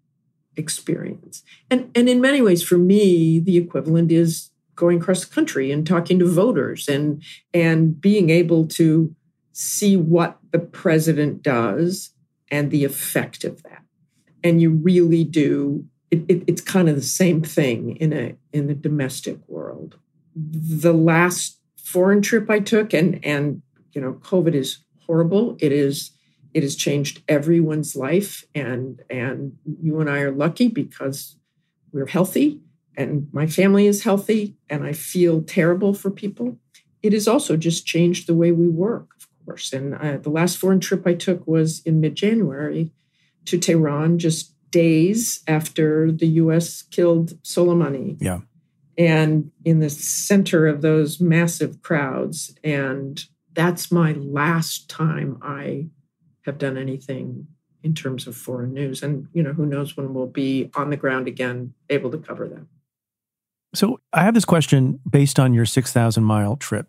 [0.57, 1.43] experience.
[1.69, 5.85] And and in many ways for me the equivalent is going across the country and
[5.85, 9.15] talking to voters and and being able to
[9.53, 12.11] see what the president does
[12.49, 13.83] and the effect of that.
[14.43, 18.67] And you really do it, it, it's kind of the same thing in a in
[18.67, 19.97] the domestic world.
[20.35, 23.61] The last foreign trip I took and and
[23.93, 25.57] you know COVID is horrible.
[25.59, 26.11] It is
[26.53, 31.35] it has changed everyone's life and and you and I are lucky because
[31.91, 32.61] we're healthy
[32.95, 36.57] and my family is healthy and I feel terrible for people.
[37.03, 39.71] It has also just changed the way we work, of course.
[39.71, 42.91] And uh, the last foreign trip I took was in mid-January
[43.47, 48.17] to Tehran just days after the US killed Soleimani.
[48.19, 48.41] Yeah.
[48.97, 55.87] And in the center of those massive crowds and that's my last time I
[56.45, 57.47] have done anything
[57.81, 59.01] in terms of foreign news.
[59.01, 62.47] And, you know, who knows when we'll be on the ground again, able to cover
[62.47, 62.67] that.
[63.73, 66.87] So I have this question based on your 6,000 mile trip.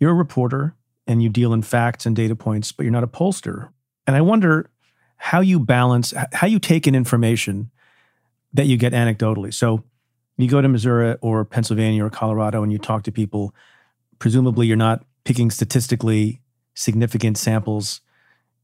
[0.00, 0.74] You're a reporter
[1.06, 3.68] and you deal in facts and data points, but you're not a pollster.
[4.06, 4.70] And I wonder
[5.18, 7.70] how you balance, how you take in information
[8.54, 9.52] that you get anecdotally.
[9.52, 9.84] So
[10.36, 13.54] you go to Missouri or Pennsylvania or Colorado and you talk to people.
[14.18, 16.40] Presumably, you're not picking statistically
[16.74, 18.00] significant samples.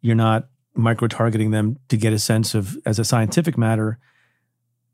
[0.00, 3.98] You're not micro targeting them to get a sense of, as a scientific matter,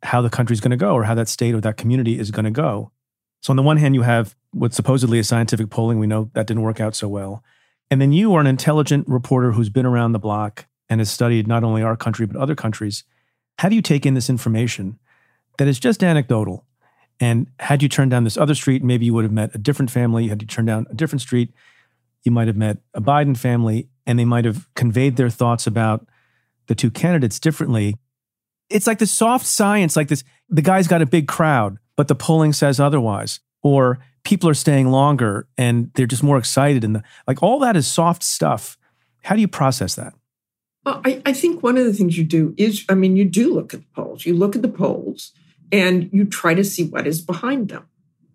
[0.02, 2.44] how the country's going to go or how that state or that community is going
[2.46, 2.90] to go.
[3.42, 5.98] So, on the one hand, you have what's supposedly a scientific polling.
[5.98, 7.42] We know that didn't work out so well.
[7.90, 11.46] And then you are an intelligent reporter who's been around the block and has studied
[11.46, 13.04] not only our country, but other countries.
[13.58, 14.98] How do you take in this information
[15.56, 16.66] that is just anecdotal
[17.20, 19.90] and had you turned down this other street, maybe you would have met a different
[19.90, 20.28] family.
[20.28, 21.52] Had you turned down a different street,
[22.24, 26.06] you might have met a Biden family, and they might have conveyed their thoughts about
[26.66, 27.96] the two candidates differently.
[28.70, 32.14] It's like the soft science, like this the guy's got a big crowd, but the
[32.14, 33.40] polling says otherwise.
[33.62, 36.82] Or people are staying longer and they're just more excited.
[36.82, 38.78] And the, like all that is soft stuff.
[39.22, 40.14] How do you process that?
[40.84, 43.52] Well, I, I think one of the things you do is, I mean, you do
[43.52, 44.24] look at the polls.
[44.24, 45.32] You look at the polls
[45.70, 47.86] and you try to see what is behind them.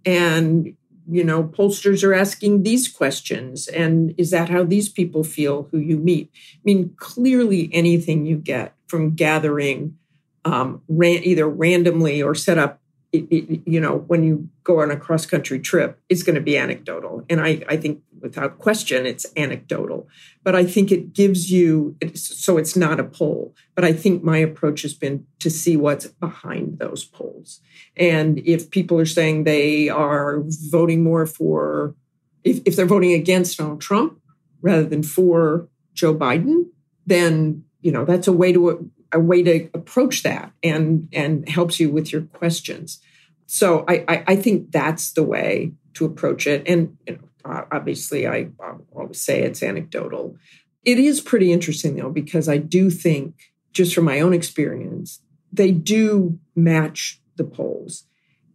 [0.05, 0.75] And,
[1.09, 3.67] you know, pollsters are asking these questions.
[3.67, 6.29] And is that how these people feel who you meet?
[6.53, 9.97] I mean, clearly anything you get from gathering
[10.45, 12.79] um, ran, either randomly or set up
[13.11, 16.41] it, it, you know, when you go on a cross country trip, it's going to
[16.41, 17.23] be anecdotal.
[17.29, 20.07] And I, I think without question, it's anecdotal.
[20.43, 23.55] But I think it gives you, so it's not a poll.
[23.75, 27.61] But I think my approach has been to see what's behind those polls.
[27.95, 31.95] And if people are saying they are voting more for,
[32.43, 34.19] if, if they're voting against Donald Trump
[34.61, 36.65] rather than for Joe Biden,
[37.05, 41.79] then, you know, that's a way to a way to approach that and and helps
[41.79, 42.99] you with your questions.
[43.47, 46.67] So I I, I think that's the way to approach it.
[46.67, 47.13] And you
[47.45, 50.35] know, obviously, I, I always say it's anecdotal.
[50.83, 53.35] It is pretty interesting though because I do think,
[53.73, 58.03] just from my own experience, they do match the polls.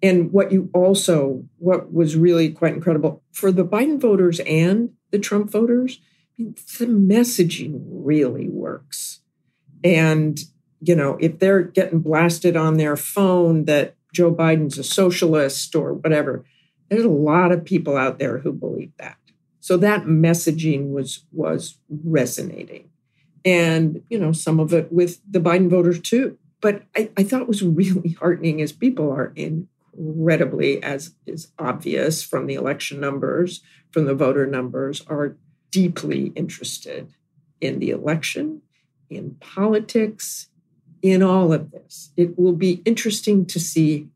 [0.03, 5.19] And what you also, what was really quite incredible for the Biden voters and the
[5.19, 6.01] Trump voters,
[6.39, 9.21] the messaging really works.
[9.85, 10.41] And,
[10.81, 15.95] you know, if they're getting blasted on their phone that Joe Biden's a socialist or
[15.95, 16.45] whatever,
[16.89, 19.17] there's a lot of people out there who believe that.
[19.61, 22.89] So that messaging was was resonating.
[23.45, 26.39] And, you know, some of it with the Biden voters too.
[26.61, 32.47] But I, I thought was really heartening as people are incredibly, as is obvious from
[32.47, 35.37] the election numbers, from the voter numbers, are
[35.71, 37.15] deeply interested
[37.61, 38.63] in the election,
[39.09, 40.49] in politics,
[41.03, 42.11] in all of this.
[42.17, 44.09] It will be interesting to see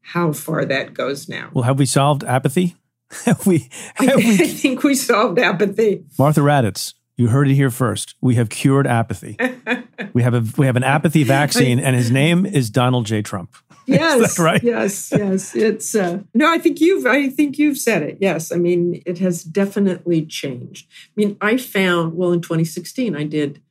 [0.00, 1.50] how far that goes now.
[1.52, 2.76] Well, have we solved apathy?
[3.24, 3.68] have we?
[3.94, 4.34] Have I, we...
[4.40, 6.04] I think we solved apathy.
[6.18, 8.14] Martha Raddatz, you heard it here first.
[8.20, 9.36] We have cured apathy.
[10.12, 13.22] we have a we have an apathy vaccine, and his name is Donald J.
[13.22, 13.54] Trump.
[13.86, 14.62] Yes, right.
[14.62, 15.54] Yes, yes.
[15.54, 16.52] It's uh, no.
[16.52, 17.06] I think you've.
[17.06, 18.18] I think you've said it.
[18.20, 18.52] Yes.
[18.52, 20.86] I mean, it has definitely changed.
[20.90, 23.62] I mean, I found well in 2016, I did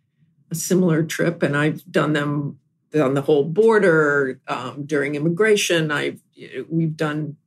[0.55, 2.59] similar trip, and I've done them
[2.93, 5.91] on the whole border um, during immigration.
[5.91, 6.21] I've
[6.69, 7.37] we've done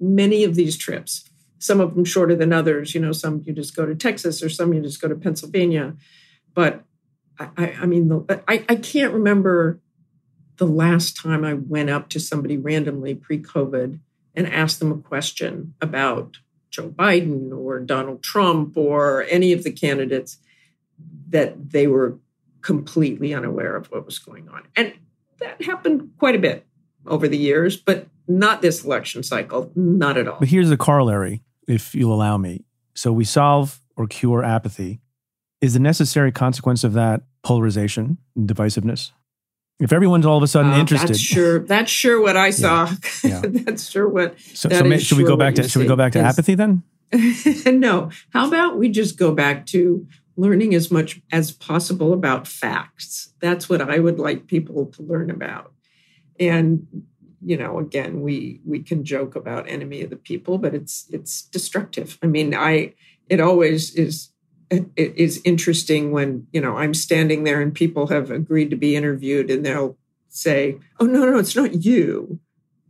[0.00, 1.28] many of these trips
[1.58, 2.94] some of them shorter than others.
[2.94, 5.96] You know, some you just go to Texas or some you just go to Pennsylvania.
[6.54, 6.84] But
[7.38, 9.80] I, I mean, the, I, I can't remember
[10.56, 14.00] the last time I went up to somebody randomly pre COVID
[14.34, 16.38] and asked them a question about
[16.70, 20.38] Joe Biden or Donald Trump or any of the candidates
[21.28, 22.18] that they were
[22.62, 24.64] completely unaware of what was going on.
[24.76, 24.94] And
[25.40, 26.66] that happened quite a bit
[27.06, 30.38] over the years, but not this election cycle, not at all.
[30.38, 32.64] But here's the corollary if you'll allow me.
[32.94, 35.00] So we solve or cure apathy.
[35.60, 39.12] Is the necessary consequence of that polarization and divisiveness?
[39.80, 41.60] If everyone's all of a sudden uh, interested, that's sure.
[41.60, 42.90] That's sure what I saw.
[43.22, 43.30] Yeah.
[43.30, 43.40] yeah.
[43.44, 44.38] that's sure what.
[44.40, 46.54] So, so may, should sure we go back to should we go back to apathy
[46.54, 46.82] then?
[47.66, 48.10] no.
[48.30, 50.06] How about we just go back to
[50.38, 53.34] learning as much as possible about facts?
[53.40, 55.72] That's what I would like people to learn about.
[56.40, 56.86] And
[57.42, 61.42] you know again we we can joke about enemy of the people but it's it's
[61.42, 62.92] destructive i mean i
[63.28, 64.30] it always is
[64.70, 68.96] it is interesting when you know i'm standing there and people have agreed to be
[68.96, 69.96] interviewed and they'll
[70.28, 72.38] say oh no no it's not you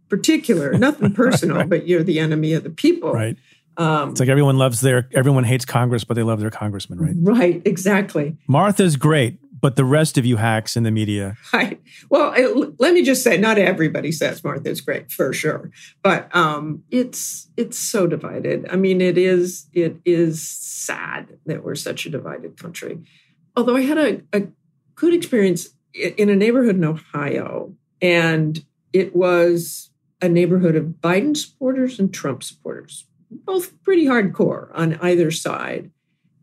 [0.08, 1.68] particular nothing personal right.
[1.68, 3.36] but you're the enemy of the people right
[3.78, 7.14] um, it's like everyone loves their everyone hates congress but they love their congressman right
[7.18, 11.36] right exactly martha's great but the rest of you hacks in the media.
[11.52, 11.80] Right.
[12.10, 15.70] Well, it, let me just say, not everybody says Martha's great for sure,
[16.02, 18.66] but um, it's it's so divided.
[18.70, 23.00] I mean, it is it is sad that we're such a divided country.
[23.56, 24.42] Although I had a, a
[24.94, 31.98] good experience in a neighborhood in Ohio, and it was a neighborhood of Biden supporters
[31.98, 35.90] and Trump supporters, both pretty hardcore on either side.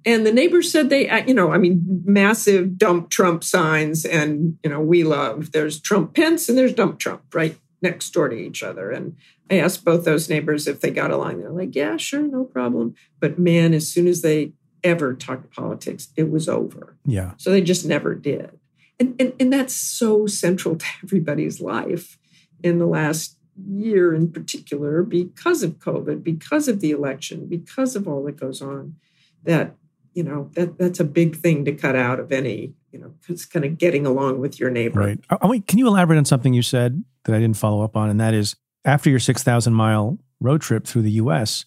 [0.06, 4.58] And the neighbors said they, uh, you know, I mean, massive dump Trump signs and,
[4.64, 8.36] you know, we love, there's Trump Pence and there's dump Trump right next door to
[8.36, 8.92] each other.
[8.92, 9.16] And
[9.50, 11.40] I asked both those neighbors if they got along.
[11.40, 12.94] They're like, yeah, sure, no problem.
[13.20, 16.96] But man, as soon as they ever talked politics, it was over.
[17.06, 17.34] Yeah.
[17.38, 18.60] So they just never did.
[19.00, 22.18] And, and, and that's so central to everybody's life
[22.64, 23.35] in the last
[23.68, 28.62] year in particular because of COVID, because of the election, because of all that goes
[28.62, 28.96] on,
[29.44, 29.76] that
[30.14, 33.46] you know that that's a big thing to cut out of any you know it's
[33.46, 35.00] kind of getting along with your neighbor.
[35.00, 35.20] Right.
[35.30, 37.84] Uh, oh, I mean, can you elaborate on something you said that i didn't follow
[37.84, 41.66] up on and that is after your 6000 mile road trip through the us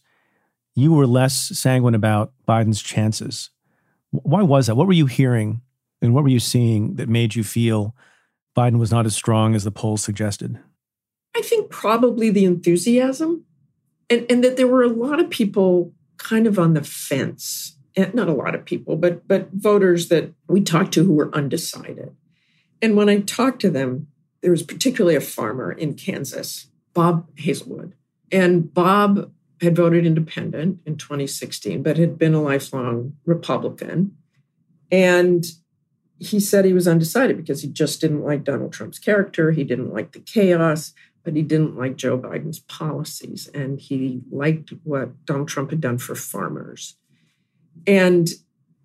[0.79, 3.51] you were less sanguine about biden's chances.
[4.13, 4.77] Why was that?
[4.77, 5.61] What were you hearing
[6.01, 7.97] and what were you seeing that made you feel
[8.57, 10.59] biden was not as strong as the polls suggested
[11.37, 13.45] i think probably the enthusiasm
[14.11, 18.15] and, and that there were a lot of people kind of on the fence And
[18.15, 22.15] not a lot of people, but but voters that we talked to who were undecided.
[22.81, 24.09] And when I talked to them,
[24.41, 27.95] there was particularly a farmer in Kansas, Bob Hazelwood.
[28.31, 34.17] And Bob had voted independent in 2016, but had been a lifelong Republican.
[34.93, 35.45] And
[36.21, 39.51] he said he was undecided because he just didn't like Donald Trump's character.
[39.51, 40.93] He didn't like the chaos,
[41.29, 43.51] but he didn't like Joe Biden's policies.
[43.53, 46.97] And he liked what Donald Trump had done for farmers.
[47.87, 48.31] And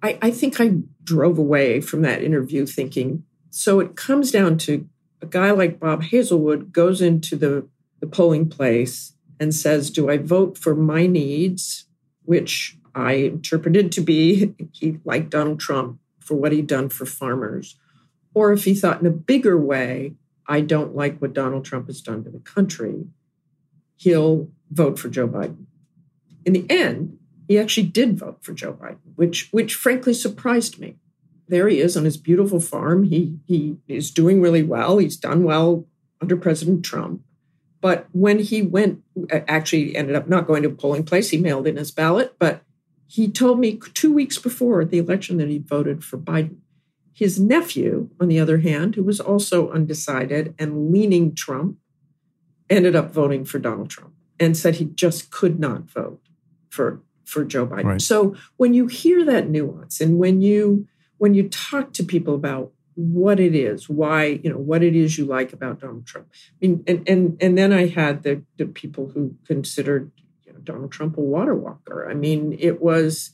[0.02, 4.90] I, I think I drove away from that interview thinking, so it comes down to
[5.22, 7.66] a guy like Bob Hazelwood goes into the,
[8.02, 11.86] the polling place and says, Do I vote for my needs,
[12.26, 17.78] which I interpreted to be he liked Donald Trump for what he'd done for farmers,
[18.34, 20.16] or if he thought in a bigger way,
[20.48, 23.06] I don't like what Donald Trump has done to the country,
[23.96, 25.66] he'll vote for Joe Biden.
[26.46, 27.18] In the end,
[27.48, 30.96] he actually did vote for Joe Biden, which which frankly surprised me.
[31.48, 33.04] There he is on his beautiful farm.
[33.04, 34.98] He he is doing really well.
[34.98, 35.88] He's done well
[36.22, 37.22] under President Trump.
[37.82, 41.68] But when he went, actually ended up not going to a polling place, he mailed
[41.68, 42.36] in his ballot.
[42.40, 42.64] But
[43.08, 46.60] he told me two weeks before the election that he voted for Biden.
[47.14, 51.78] His nephew, on the other hand, who was also undecided and leaning Trump,
[52.70, 56.22] ended up voting for Donald Trump and said he just could not vote
[56.70, 57.84] for for Joe Biden.
[57.84, 58.02] Right.
[58.02, 60.88] So when you hear that nuance and when you
[61.18, 65.18] when you talk to people about what it is, why, you know, what it is
[65.18, 66.28] you like about Donald Trump.
[66.32, 70.12] I mean, and and and then I had the the people who considered
[70.46, 72.10] you know, Donald Trump a water walker.
[72.10, 73.32] I mean, it was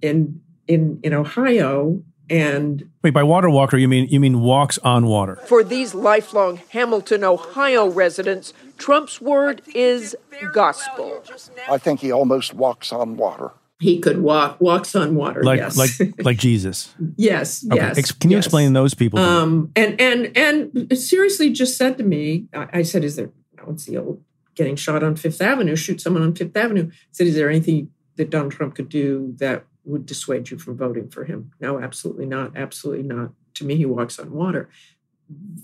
[0.00, 5.06] in in in Ohio and wait by water walker you mean you mean walks on
[5.06, 10.16] water for these lifelong hamilton ohio residents trump's word is
[10.52, 11.22] gospel
[11.68, 15.76] i think he almost walks on water he could walk walks on water like yes.
[15.76, 17.76] like like jesus yes okay.
[17.76, 18.46] yes can you yes.
[18.46, 23.04] explain those people um and and and seriously just said to me i, I said
[23.04, 24.22] is there no it's the old
[24.54, 27.90] getting shot on fifth avenue shoot someone on fifth avenue I said is there anything
[28.16, 32.26] that donald trump could do that would dissuade you from voting for him no absolutely
[32.26, 34.68] not absolutely not to me he walks on water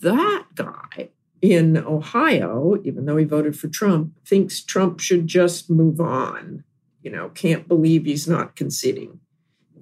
[0.01, 1.11] that guy
[1.41, 6.65] in ohio even though he voted for trump thinks trump should just move on
[7.05, 9.21] you know, can't believe he's not conceding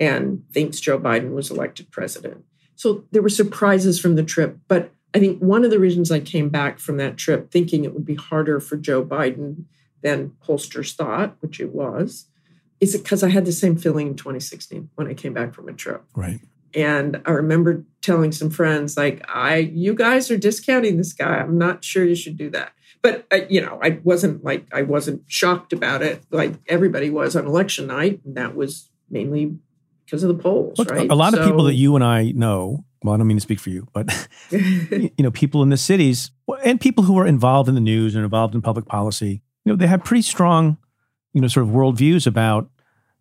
[0.01, 2.45] and thinks Joe Biden was elected president.
[2.75, 4.59] So there were surprises from the trip.
[4.67, 7.95] But I think one of the reasons I came back from that trip thinking it
[7.95, 9.65] would be harder for Joe Biden
[10.03, 12.27] than pollsters thought, which it was,
[12.83, 15.69] is it because I had the same feeling in 2016 when I came back from
[15.69, 16.05] a trip.
[16.15, 16.41] Right.
[16.75, 21.37] And I remember telling some friends, like, I, you guys are discounting this guy.
[21.37, 22.73] I'm not sure you should do that
[23.03, 27.37] but uh, you know, I wasn't like I wasn't shocked about it like everybody was
[27.37, 29.57] on election night, and that was mainly
[30.05, 30.79] because of the polls.
[30.79, 31.11] Look, right?
[31.11, 32.85] A lot so, of people that you and I know.
[33.03, 36.31] Well, I don't mean to speak for you, but you know, people in the cities
[36.65, 39.43] and people who are involved in the news and involved in public policy.
[39.65, 40.77] You know, they have pretty strong,
[41.33, 42.71] you know, sort of worldviews about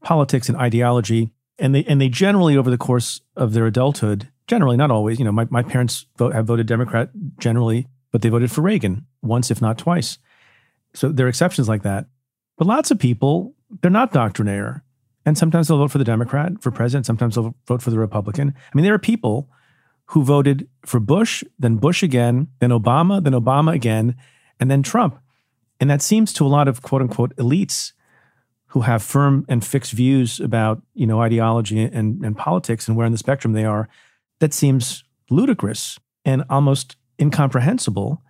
[0.04, 4.78] politics and ideology, and they and they generally over the course of their adulthood, generally
[4.78, 5.20] not always.
[5.20, 7.10] You know, my my parents vote, have voted Democrat
[7.40, 10.18] generally but they voted for Reagan once, if not twice.
[10.94, 12.06] So there are exceptions like that.
[12.58, 14.84] But lots of people, they're not doctrinaire.
[15.26, 18.54] And sometimes they'll vote for the Democrat for president, sometimes they'll vote for the Republican.
[18.58, 19.50] I mean, there are people
[20.08, 24.16] who voted for Bush, then Bush again, then Obama, then Obama again,
[24.60, 25.18] and then Trump.
[25.80, 27.94] And that seems to a lot of quote unquote elites
[28.72, 33.06] who have firm and fixed views about, you know, ideology and, and politics and where
[33.06, 33.90] in the spectrum they are,
[34.40, 38.22] that seems ludicrous and almost incomprehensible.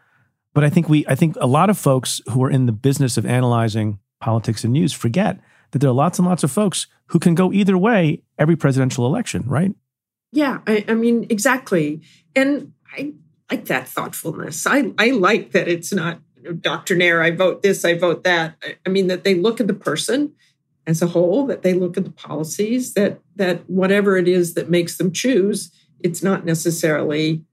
[0.55, 3.17] But I think we, I think a lot of folks who are in the business
[3.17, 5.39] of analyzing politics and news forget
[5.71, 9.05] that there are lots and lots of folks who can go either way every presidential
[9.05, 9.73] election, right?
[10.31, 12.01] Yeah, I, I mean exactly,
[12.35, 13.13] and I
[13.51, 14.65] like that thoughtfulness.
[14.65, 16.19] I I like that it's not
[16.59, 17.21] doctrinaire.
[17.21, 18.55] I vote this, I vote that.
[18.85, 20.33] I, mean that they look at the person
[20.87, 24.69] as a whole, that they look at the policies, that that whatever it is that
[24.69, 25.71] makes them choose,
[26.03, 27.43] it's not necessarily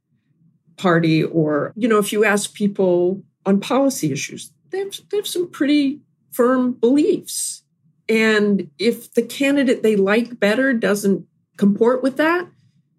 [0.76, 5.26] party or you know if you ask people on policy issues they have, they have
[5.26, 7.64] some pretty firm beliefs
[8.08, 11.26] and if the candidate they like better doesn't
[11.56, 12.48] comport with that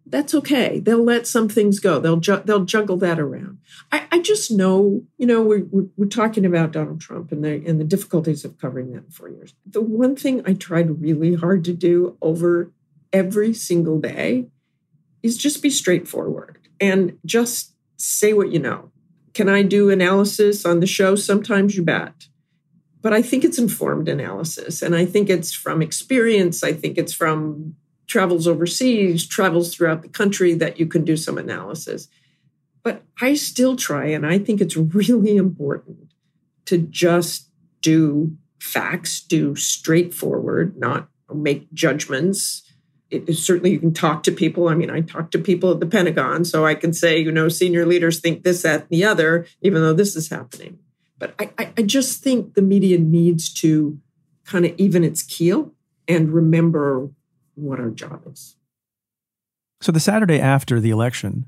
[0.09, 3.57] that's okay they'll let some things go they'll ju- they'll juggle that around
[3.91, 7.63] I, I just know you know we're, we're, we're talking about donald trump and the
[7.65, 11.35] and the difficulties of covering that in four years the one thing i tried really
[11.35, 12.71] hard to do over
[13.11, 14.47] every single day
[15.23, 18.91] is just be straightforward and just say what you know.
[19.33, 21.15] Can I do analysis on the show?
[21.15, 22.27] Sometimes you bet.
[23.01, 24.81] But I think it's informed analysis.
[24.81, 26.63] And I think it's from experience.
[26.63, 27.75] I think it's from
[28.09, 32.09] travels overseas, travels throughout the country that you can do some analysis.
[32.83, 36.11] But I still try, and I think it's really important
[36.65, 37.47] to just
[37.81, 42.63] do facts, do straightforward, not make judgments
[43.11, 44.69] it, certainly you can talk to people.
[44.69, 47.49] I mean, I talk to people at the Pentagon, so I can say, you know,
[47.49, 50.79] senior leaders think this, that, and the other, even though this is happening.
[51.17, 53.99] But I, I just think the media needs to
[54.45, 55.73] kind of even its keel
[56.07, 57.09] and remember
[57.59, 58.55] what our job is.
[59.81, 61.45] So the Saturday after the election,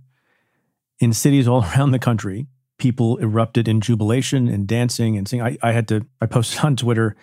[0.99, 2.47] in cities all around the country,
[2.78, 5.45] people erupted in jubilation and dancing and singing.
[5.45, 7.16] I, I had to, I posted on Twitter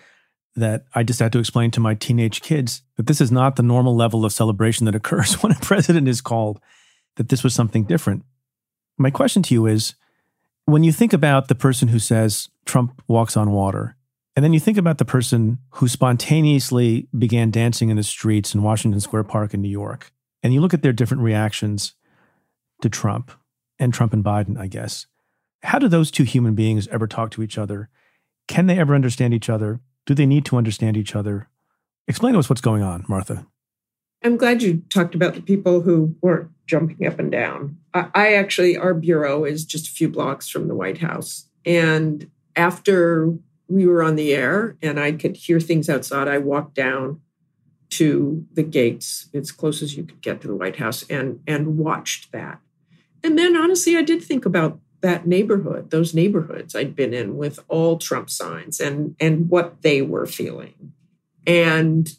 [0.55, 3.63] that I just had to explain to my teenage kids that this is not the
[3.63, 6.59] normal level of celebration that occurs when a president is called,
[7.15, 8.23] that this was something different.
[8.97, 9.95] My question to you is
[10.65, 13.95] when you think about the person who says Trump walks on water,
[14.39, 18.63] and then you think about the person who spontaneously began dancing in the streets in
[18.63, 19.27] Washington Square mm.
[19.27, 21.93] Park in New York, and you look at their different reactions
[22.81, 23.33] to Trump
[23.79, 25.07] and Trump and Biden, I guess.
[25.63, 27.89] How do those two human beings ever talk to each other?
[28.47, 29.81] Can they ever understand each other?
[30.05, 31.49] Do they need to understand each other?
[32.07, 33.45] Explain to us what's going on, Martha.
[34.23, 37.77] I'm glad you talked about the people who weren't jumping up and down.
[37.93, 41.49] I, I actually, our bureau is just a few blocks from the White House.
[41.65, 43.33] And after
[43.69, 47.21] we were on the air and I could hear things outside, I walked down
[47.91, 51.77] to the gates, as close as you could get to the White House, and and
[51.77, 52.59] watched that.
[53.23, 57.59] And then honestly, I did think about that neighborhood, those neighborhoods I'd been in with
[57.67, 60.93] all Trump signs and and what they were feeling.
[61.47, 62.09] And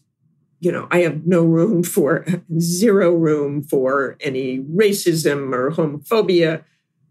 [0.58, 2.26] you know, I have no room for
[2.58, 6.64] zero room for any racism or homophobia,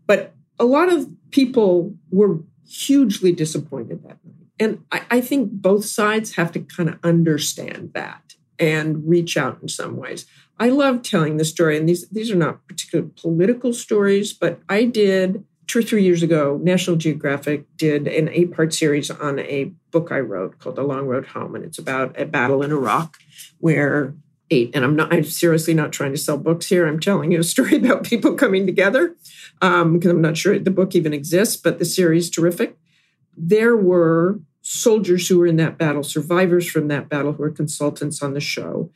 [0.05, 2.39] but a lot of people were
[2.69, 4.47] hugely disappointed that night.
[4.59, 9.59] And I, I think both sides have to kind of understand that and reach out
[9.61, 10.25] in some ways.
[10.59, 14.83] I love telling the story, and these these are not particular political stories, but I
[14.83, 16.59] did two or three years ago.
[16.61, 21.05] National Geographic did an eight part series on a book I wrote called The Long
[21.07, 23.17] Road Home, and it's about a battle in Iraq
[23.59, 24.15] where
[24.51, 24.71] eight.
[24.73, 25.13] And I'm not.
[25.13, 26.87] I'm seriously not trying to sell books here.
[26.87, 29.15] I'm telling you a story about people coming together
[29.59, 32.77] because um, I'm not sure the book even exists, but the series terrific.
[33.37, 38.21] There were soldiers who were in that battle, survivors from that battle who were consultants
[38.21, 38.91] on the show.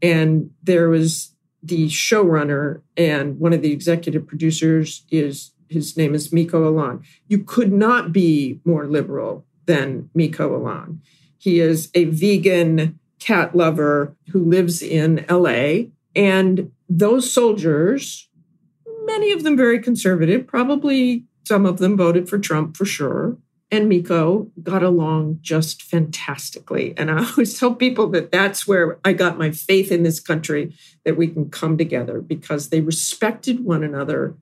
[0.00, 6.32] And there was the showrunner and one of the executive producers is his name is
[6.32, 7.04] Mikko Alanne.
[7.26, 11.00] You could not be more liberal than Mikko Alanne.
[11.36, 15.88] He is a vegan cat lover who lives in LA.
[16.14, 18.28] And those soldiers,
[19.04, 23.38] many of them very conservative, probably some of them voted for Trump for sure,
[23.70, 26.94] and Mikko got along just fantastically.
[26.96, 30.74] And I always tell people that that's where I got my faith in this country
[31.04, 34.34] that we can come together because they respected one another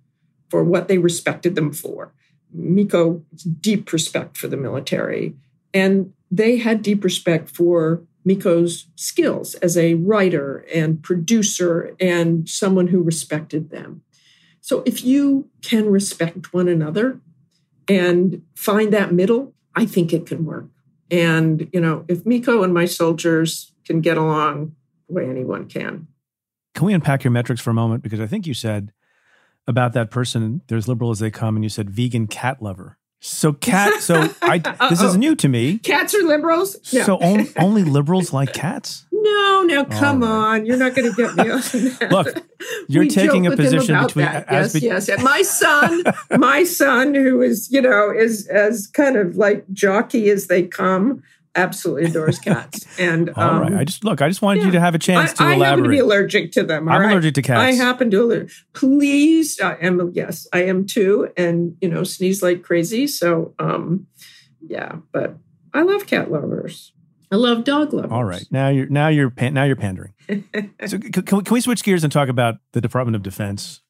[0.48, 2.12] for what they respected them for.
[2.52, 3.22] Mikko,
[3.60, 5.34] deep respect for the military.
[5.74, 12.88] And they had deep respect for Mikko's skills as a writer and producer and someone
[12.88, 14.02] who respected them.
[14.60, 17.20] So if you can respect one another,
[17.88, 20.66] and find that middle, I think it can work.
[21.10, 24.74] And, you know, if Miko and my soldiers can get along
[25.08, 26.08] the way anyone can.
[26.74, 28.02] Can we unpack your metrics for a moment?
[28.02, 28.92] Because I think you said
[29.66, 32.98] about that person, they're as liberal as they come, and you said vegan cat lover.
[33.20, 34.58] So cat, so I
[34.90, 35.78] this is new to me.
[35.78, 36.76] Cats are liberals.
[36.92, 37.02] No.
[37.02, 39.06] So on, only liberals like cats.
[39.10, 40.28] No, now oh, come right.
[40.58, 40.66] on.
[40.66, 41.60] You're not going to get me on
[41.98, 42.08] that.
[42.10, 42.44] Look,
[42.88, 45.08] you're we taking a position between yes, be- yes.
[45.08, 46.04] And my son,
[46.36, 51.22] my son, who is you know is as kind of like jockey as they come,
[51.56, 52.84] absolutely adores cats.
[52.98, 54.22] And all um, right, I just look.
[54.22, 55.64] I just wanted yeah, you to have a chance to I, elaborate.
[55.64, 56.88] I happen to be allergic to them.
[56.88, 57.12] I'm right?
[57.12, 57.60] allergic to cats.
[57.60, 58.52] I happen to allergic.
[58.72, 60.12] Please, I am.
[60.14, 61.30] Yes, I am too.
[61.36, 63.06] And you know, sneeze like crazy.
[63.06, 64.06] So, um,
[64.66, 64.96] yeah.
[65.12, 65.36] But
[65.74, 66.92] I love cat lovers.
[67.30, 68.12] I love dog lovers.
[68.12, 70.14] All right, now you're now you're now you're pandering.
[70.86, 73.82] so can, can, we, can we switch gears and talk about the Department of Defense?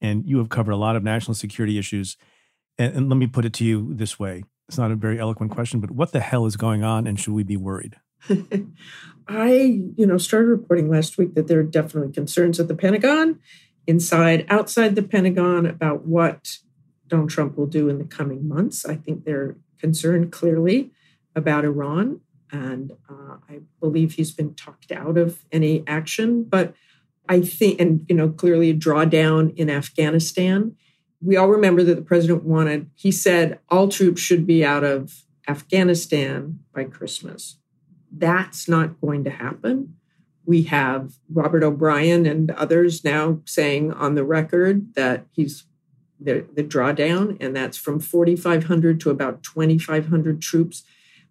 [0.00, 2.16] And you have covered a lot of national security issues.
[2.78, 5.52] And, and let me put it to you this way: It's not a very eloquent
[5.52, 7.96] question, but what the hell is going on, and should we be worried?
[9.28, 9.52] I,
[9.96, 13.40] you know, started reporting last week that there are definitely concerns at the Pentagon,
[13.86, 16.58] inside, outside the Pentagon, about what
[17.06, 18.86] Donald Trump will do in the coming months.
[18.86, 20.92] I think they're concerned clearly
[21.36, 22.20] about Iran
[22.54, 26.44] and uh, I believe he's been talked out of any action.
[26.44, 26.74] But
[27.28, 30.76] I think, and you know, clearly a drawdown in Afghanistan.
[31.24, 32.90] We all remember that the president wanted.
[32.94, 37.56] He said all troops should be out of Afghanistan by Christmas.
[38.12, 39.96] That's not going to happen.
[40.44, 45.64] We have Robert O'Brien and others now saying on the record that he's
[46.20, 50.84] the, the drawdown, and that's from 4,500 to about 2,500 troops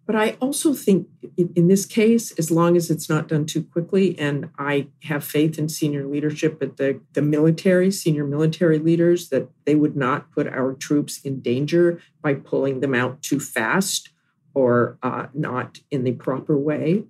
[0.06, 4.18] but I also think in this case, as long as it's not done too quickly,
[4.18, 9.48] and I have faith in senior leadership at the, the military, senior military leaders, that
[9.64, 14.10] they would not put our troops in danger by pulling them out too fast
[14.52, 17.04] or uh, not in the proper way.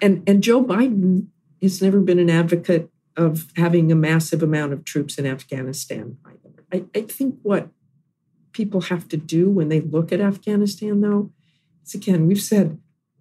[0.00, 1.28] And, and Joe Biden
[1.60, 6.64] has never been an advocate of having a massive amount of troops in Afghanistan either.
[6.72, 7.68] I, I think what
[8.52, 11.30] people have to do when they look at Afghanistan, though,
[11.86, 12.78] so again, we've said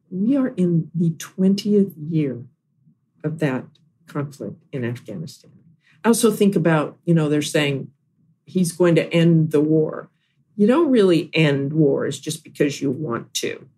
[0.10, 2.44] we are in the 20th year
[3.24, 3.66] of that
[4.08, 5.52] conflict in Afghanistan.
[6.04, 7.92] I also think about, you know, they're saying
[8.46, 10.10] he's going to end the war.
[10.56, 13.70] You don't really end wars just because you want to.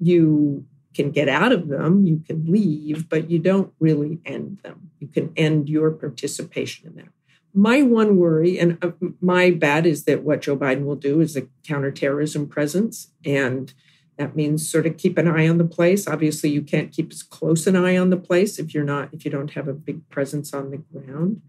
[0.00, 4.90] You can get out of them, you can leave, but you don't really end them.
[4.98, 7.12] You can end your participation in them.
[7.54, 11.36] My one worry and uh, my bad is that what Joe Biden will do is
[11.36, 13.72] a counterterrorism presence and
[14.18, 16.06] that means sort of keep an eye on the place.
[16.08, 19.24] Obviously, you can't keep as close an eye on the place if you're not if
[19.24, 21.42] you don't have a big presence on the ground.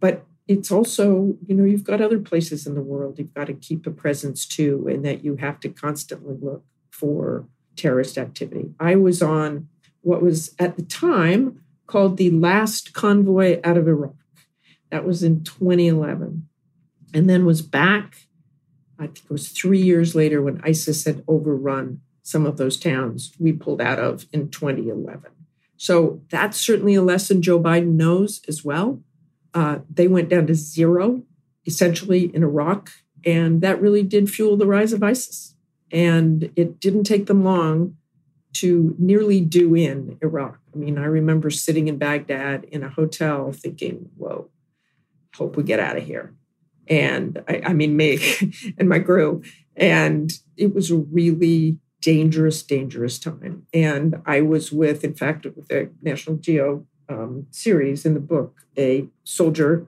[0.00, 3.54] But it's also, you know, you've got other places in the world you've got to
[3.54, 7.46] keep a presence too, and that you have to constantly look for
[7.76, 8.70] terrorist activity.
[8.78, 9.68] I was on
[10.02, 14.14] what was at the time called the last convoy out of Iraq.
[14.90, 16.48] That was in 2011.
[17.14, 18.28] And then was back,
[19.02, 23.32] I think it was three years later when ISIS had overrun some of those towns
[23.38, 25.30] we pulled out of in 2011.
[25.76, 29.02] So that's certainly a lesson Joe Biden knows as well.
[29.52, 31.24] Uh, they went down to zero
[31.66, 32.90] essentially in Iraq,
[33.24, 35.54] and that really did fuel the rise of ISIS.
[35.90, 37.96] And it didn't take them long
[38.54, 40.58] to nearly do in Iraq.
[40.74, 44.48] I mean, I remember sitting in Baghdad in a hotel thinking, whoa,
[45.36, 46.34] hope we get out of here.
[46.88, 48.18] And I, I mean, me
[48.78, 49.42] and my crew.
[49.76, 53.66] And it was a really dangerous, dangerous time.
[53.72, 58.62] And I was with, in fact, with the National Geo um, series in the book,
[58.76, 59.86] a soldier,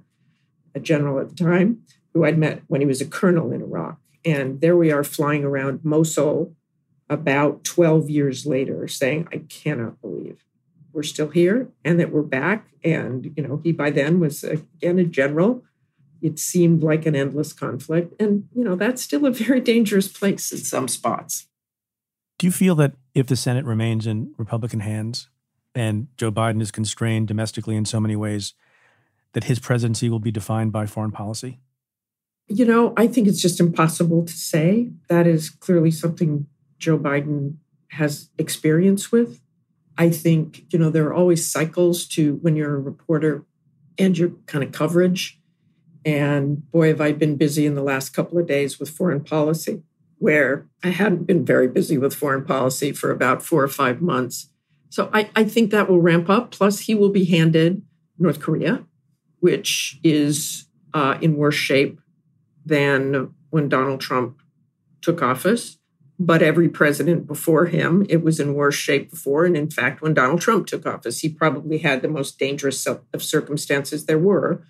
[0.74, 1.82] a general at the time,
[2.12, 3.98] who I'd met when he was a colonel in Iraq.
[4.24, 6.54] And there we are flying around Mosul
[7.10, 10.44] about 12 years later saying, I cannot believe
[10.94, 12.68] we're still here and that we're back.
[12.82, 15.62] And, you know, he by then was again a general.
[16.24, 18.18] It seemed like an endless conflict.
[18.18, 21.48] And, you know, that's still a very dangerous place in some spots.
[22.38, 25.28] Do you feel that if the Senate remains in Republican hands
[25.74, 28.54] and Joe Biden is constrained domestically in so many ways,
[29.34, 31.60] that his presidency will be defined by foreign policy?
[32.48, 34.92] You know, I think it's just impossible to say.
[35.10, 36.46] That is clearly something
[36.78, 37.56] Joe Biden
[37.88, 39.42] has experience with.
[39.98, 43.44] I think, you know, there are always cycles to when you're a reporter
[43.98, 45.38] and your kind of coverage.
[46.04, 49.82] And boy, have I been busy in the last couple of days with foreign policy,
[50.18, 54.50] where I hadn't been very busy with foreign policy for about four or five months.
[54.90, 56.50] So I, I think that will ramp up.
[56.50, 57.82] Plus, he will be handed
[58.18, 58.84] North Korea,
[59.40, 62.00] which is uh, in worse shape
[62.64, 64.40] than when Donald Trump
[65.00, 65.78] took office
[66.18, 69.44] but every president before him, it was in worse shape before.
[69.44, 73.02] And in fact, when Donald Trump took office, he probably had the most dangerous of
[73.18, 74.62] circumstances there were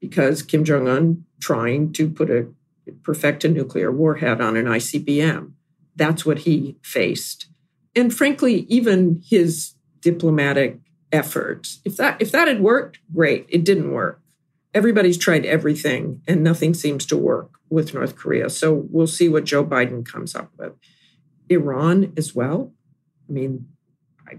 [0.00, 2.48] because Kim Jong un trying to put a
[3.02, 5.52] perfect a nuclear warhead on an ICBM.
[5.96, 7.48] That's what he faced.
[7.94, 10.78] And frankly, even his diplomatic
[11.10, 13.46] efforts, if that if that had worked, great.
[13.48, 14.20] It didn't work.
[14.74, 18.50] Everybody's tried everything and nothing seems to work with North Korea.
[18.50, 20.72] So we'll see what Joe Biden comes up with.
[21.48, 22.72] Iran as well.
[23.28, 23.66] I mean,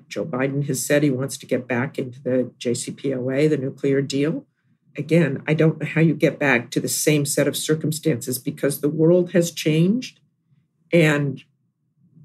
[0.07, 4.45] Joe Biden has said he wants to get back into the JCPOA, the nuclear deal.
[5.00, 8.82] Again, I don't know how you get back to the same set of circumstances because
[8.82, 10.20] the world has changed.
[10.91, 11.41] And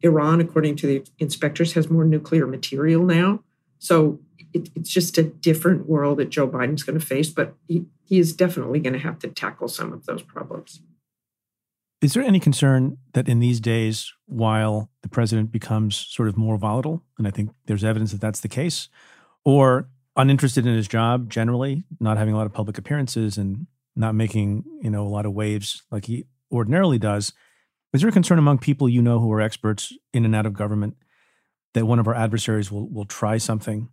[0.02, 3.44] Iran, according to the inspectors, has more nuclear material now.
[3.78, 4.18] So
[4.52, 8.18] it, it's just a different world that Joe Biden's going to face, but he, he
[8.18, 10.80] is definitely going to have to tackle some of those problems.
[12.02, 16.58] Is there any concern that in these days, while the president becomes sort of more
[16.58, 18.88] volatile, and I think there's evidence that that's the case,
[19.44, 24.14] or uninterested in his job generally, not having a lot of public appearances and not
[24.14, 27.32] making, you know, a lot of waves like he ordinarily does,
[27.92, 30.52] is there a concern among people you know who are experts in and out of
[30.52, 30.96] government
[31.74, 33.88] that one of our adversaries will will try something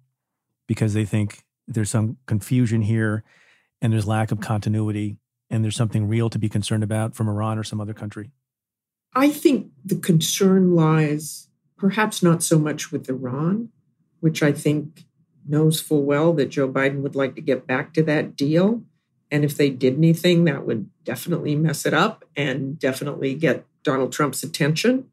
[0.68, 3.24] because they think there's some confusion here
[3.82, 5.18] and there's lack of continuity
[5.50, 8.32] and there's something real to be concerned about from Iran or some other country?
[9.14, 11.48] I think the concern lies
[11.78, 13.70] perhaps not so much with Iran,
[14.20, 15.06] which I think
[15.48, 18.84] knows full well that Joe Biden would like to get back to that deal.
[19.30, 24.12] And if they did anything, that would definitely mess it up and definitely get Donald
[24.12, 25.08] Trump's attention.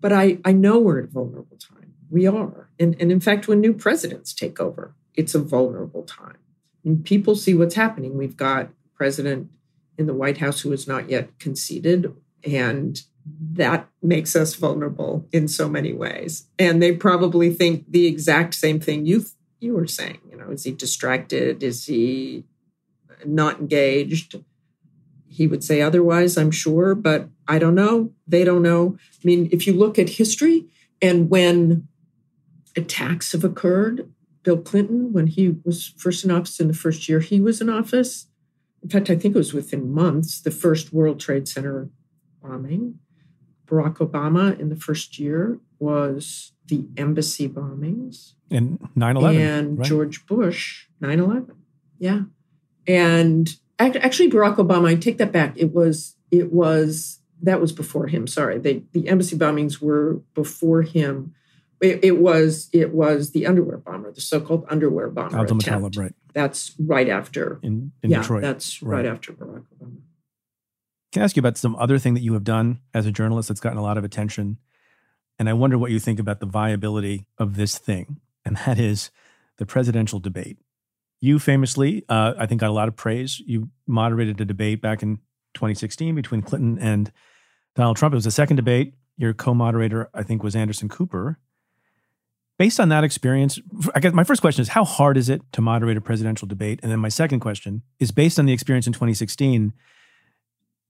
[0.00, 1.94] But I, I know we're at a vulnerable time.
[2.10, 2.70] We are.
[2.78, 6.38] And, and in fact, when new presidents take over, it's a vulnerable time.
[6.84, 8.16] And people see what's happening.
[8.16, 9.50] We've got president
[9.98, 12.14] in the White House who is not yet conceded.
[12.44, 13.00] And
[13.52, 16.46] that makes us vulnerable in so many ways.
[16.58, 19.24] And they probably think the exact same thing you
[19.60, 20.20] you were saying.
[20.30, 21.62] You know, is he distracted?
[21.62, 22.44] Is he
[23.24, 24.36] not engaged?
[25.28, 28.12] He would say otherwise, I'm sure, but I don't know.
[28.26, 28.96] They don't know.
[29.00, 30.66] I mean, if you look at history
[31.02, 31.88] and when
[32.76, 34.10] attacks have occurred,
[34.42, 37.68] Bill Clinton, when he was first in office in the first year he was in
[37.68, 38.26] office,
[38.82, 41.88] in fact, I think it was within months, the first World Trade Center
[42.42, 42.98] bombing.
[43.66, 48.32] Barack Obama in the first year was the embassy bombings.
[48.50, 49.40] And 9 11.
[49.40, 49.88] And right?
[49.88, 51.54] George Bush, 9 11.
[51.98, 52.22] Yeah.
[52.86, 55.54] And actually, Barack Obama, I take that back.
[55.56, 58.26] It was, it was, that was before him.
[58.26, 58.58] Sorry.
[58.58, 61.34] They, the embassy bombings were before him.
[61.80, 65.36] It, it, was, it was the underwear bomber, the so called underwear bomber.
[65.36, 66.14] Abdulmutallab, right.
[66.32, 67.60] That's right after.
[67.62, 68.42] In, in yeah, Detroit.
[68.42, 68.98] that's right.
[68.98, 69.98] right after Barack Obama.
[71.12, 73.48] Can I ask you about some other thing that you have done as a journalist
[73.48, 74.58] that's gotten a lot of attention?
[75.38, 79.10] And I wonder what you think about the viability of this thing, and that is
[79.58, 80.58] the presidential debate.
[81.20, 83.40] You famously, uh, I think, got a lot of praise.
[83.40, 85.16] You moderated a debate back in
[85.54, 87.10] 2016 between Clinton and
[87.74, 88.12] Donald Trump.
[88.12, 88.94] It was the second debate.
[89.16, 91.38] Your co moderator, I think, was Anderson Cooper.
[92.58, 93.58] Based on that experience,
[93.94, 96.78] I guess my first question is how hard is it to moderate a presidential debate?
[96.82, 99.72] And then my second question is based on the experience in 2016,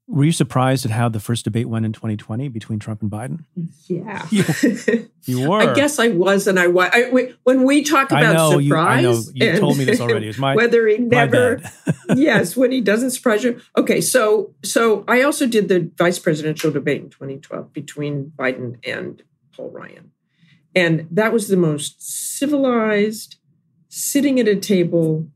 [0.07, 3.45] were you surprised at how the first debate went in 2020 between Trump and Biden?
[3.87, 5.61] Yeah, you, you were.
[5.61, 6.91] I guess I was, and I was.
[6.93, 10.01] I, when we talk about I know, surprise, you, I know you told me this
[10.01, 10.29] already.
[10.29, 11.61] It's my whether he never.
[12.15, 13.61] yes, when he doesn't surprise you.
[13.79, 19.23] Okay, so so I also did the vice presidential debate in 2012 between Biden and
[19.57, 20.11] Paul Ryan,
[20.75, 23.37] and that was the most civilized,
[23.89, 25.29] sitting at a table,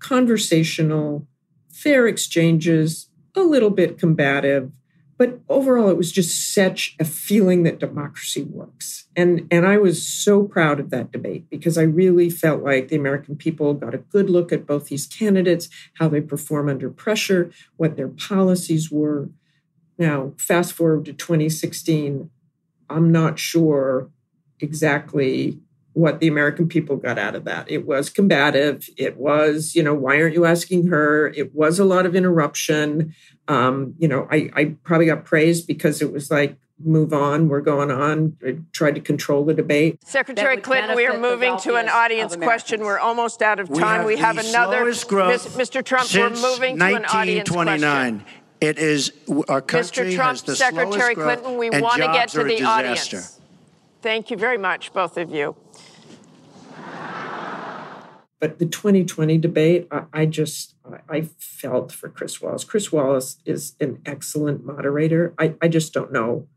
[0.00, 1.28] conversational,
[1.70, 4.70] fair exchanges a little bit combative,
[5.18, 9.06] but overall it was just such a feeling that democracy works.
[9.14, 12.96] And and I was so proud of that debate because I really felt like the
[12.96, 17.50] American people got a good look at both these candidates, how they perform under pressure,
[17.76, 19.28] what their policies were.
[19.98, 22.30] Now, fast forward to 2016,
[22.88, 24.10] I'm not sure
[24.58, 25.58] exactly
[25.92, 27.70] what the American people got out of that.
[27.70, 28.88] It was combative.
[28.96, 31.28] It was, you know, why aren't you asking her?
[31.28, 33.14] It was a lot of interruption.
[33.48, 37.60] Um, you know, I, I probably got praised because it was like, move on, we're
[37.60, 38.36] going on.
[38.46, 39.98] I tried to control the debate.
[40.04, 42.80] Secretary Clinton, we are moving to an audience question.
[42.80, 44.04] We're almost out of time.
[44.04, 44.84] We have, we have another.
[44.84, 45.84] Mr.
[45.84, 48.24] Trump, we're moving to an audience question.
[48.60, 49.12] It is
[49.48, 50.14] our country Mr.
[50.14, 53.16] Trump, has the Secretary slowest Clinton, we want to get to the disaster.
[53.16, 53.40] audience.
[54.02, 55.56] Thank you very much, both of you.
[58.40, 60.74] But the 2020 debate, I, I just
[61.08, 62.64] I felt for Chris Wallace.
[62.64, 65.34] Chris Wallace is an excellent moderator.
[65.38, 66.48] I, I just don't know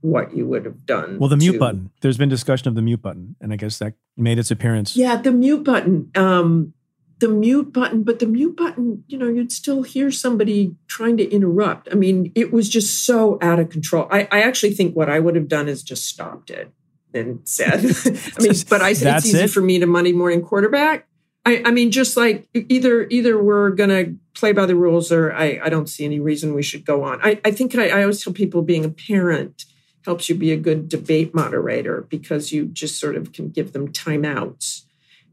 [0.00, 1.18] what you would have done.
[1.18, 1.90] Well, the mute to, button.
[2.00, 4.96] There's been discussion of the mute button, and I guess that made its appearance.
[4.96, 6.10] Yeah, the mute button.
[6.16, 6.74] Um,
[7.20, 11.30] the mute button, but the mute button, you know, you'd still hear somebody trying to
[11.30, 11.88] interrupt.
[11.92, 14.08] I mean, it was just so out of control.
[14.10, 16.72] I, I actually think what I would have done is just stopped it
[17.14, 17.78] and said,
[18.38, 19.50] I mean, but I said it's easy it?
[19.50, 21.06] for me to Monday morning quarterback.
[21.44, 25.60] I, I mean, just like either either we're to play by the rules, or I,
[25.62, 27.20] I don't see any reason we should go on.
[27.22, 29.64] I, I think I, I always tell people being a parent
[30.04, 33.92] helps you be a good debate moderator because you just sort of can give them
[33.92, 34.84] timeouts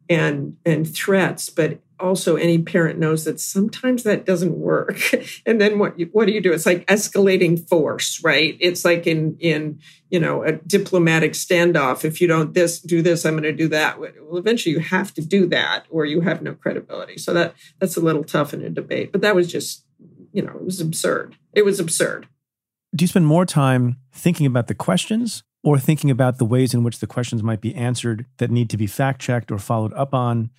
[0.10, 5.00] and and threats but also any parent knows that sometimes that doesn't work.
[5.46, 6.52] And then what you, what do you do?
[6.52, 8.58] It's like escalating force right?
[8.60, 9.80] It's like in in
[10.10, 12.06] you know a diplomatic standoff.
[12.06, 14.00] If you don't this do this i'm going to do that.
[14.00, 17.18] Well eventually you have to do that or you have no credibility.
[17.18, 19.86] So that that's a little tough in a debate but that was just
[20.32, 21.36] you know it was absurd.
[21.54, 22.28] It was absurd.
[22.96, 26.84] Do you spend more time thinking about the questions or thinking about the ways in
[26.84, 30.14] which the questions might be answered that need to be fact checked or followed up
[30.14, 30.50] on,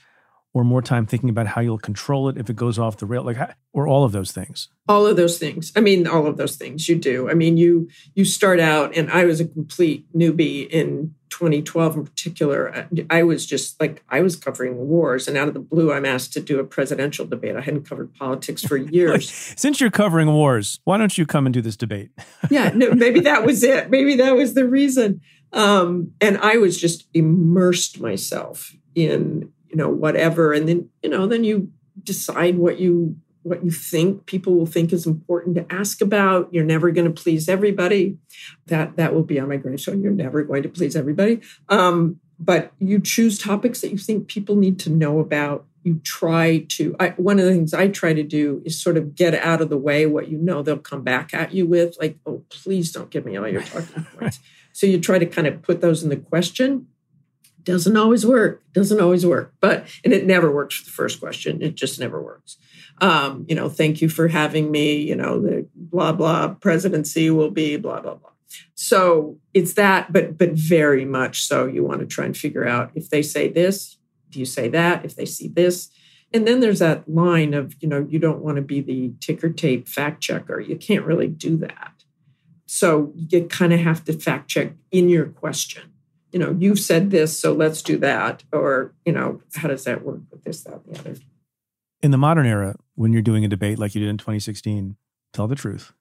[0.52, 3.22] or more time thinking about how you'll control it if it goes off the rail,
[3.22, 3.38] like
[3.72, 4.68] or all of those things.
[4.88, 5.72] All of those things.
[5.76, 7.30] I mean, all of those things you do.
[7.30, 12.04] I mean, you you start out, and I was a complete newbie in 2012 in
[12.04, 12.88] particular.
[13.08, 16.32] I was just like I was covering wars, and out of the blue, I'm asked
[16.32, 17.54] to do a presidential debate.
[17.54, 19.30] I hadn't covered politics for years.
[19.30, 22.10] Since you're covering wars, why don't you come and do this debate?
[22.50, 23.88] yeah, no, maybe that was it.
[23.88, 25.20] Maybe that was the reason.
[25.52, 31.26] Um, and I was just immersed myself in you know whatever, and then you know
[31.26, 31.70] then you
[32.02, 36.52] decide what you what you think people will think is important to ask about.
[36.52, 38.18] You're never going to please everybody.
[38.66, 40.02] That that will be on my gravestone.
[40.02, 41.40] You're never going to please everybody.
[41.68, 45.66] Um, but you choose topics that you think people need to know about.
[45.82, 46.94] You try to.
[47.00, 49.70] I, one of the things I try to do is sort of get out of
[49.70, 53.10] the way what you know they'll come back at you with, like, "Oh, please don't
[53.10, 54.40] give me all your talking points."
[54.72, 56.86] so you try to kind of put those in the question
[57.64, 61.62] doesn't always work doesn't always work but and it never works for the first question
[61.62, 62.56] it just never works
[63.00, 67.50] um, you know, thank you for having me, you know, the blah, blah presidency will
[67.50, 68.30] be blah, blah, blah.
[68.74, 72.90] So it's that, but, but very much so you want to try and figure out
[72.94, 73.96] if they say this,
[74.28, 75.04] do you say that?
[75.04, 75.90] If they see this,
[76.32, 79.50] and then there's that line of, you know, you don't want to be the ticker
[79.50, 80.60] tape fact checker.
[80.60, 81.92] You can't really do that.
[82.66, 85.89] So you kind of have to fact check in your question.
[86.32, 88.44] You know, you've said this, so let's do that.
[88.52, 91.14] Or, you know, how does that work with this, that, and the other?
[92.02, 94.96] In the modern era, when you're doing a debate like you did in 2016,
[95.32, 95.92] tell the truth.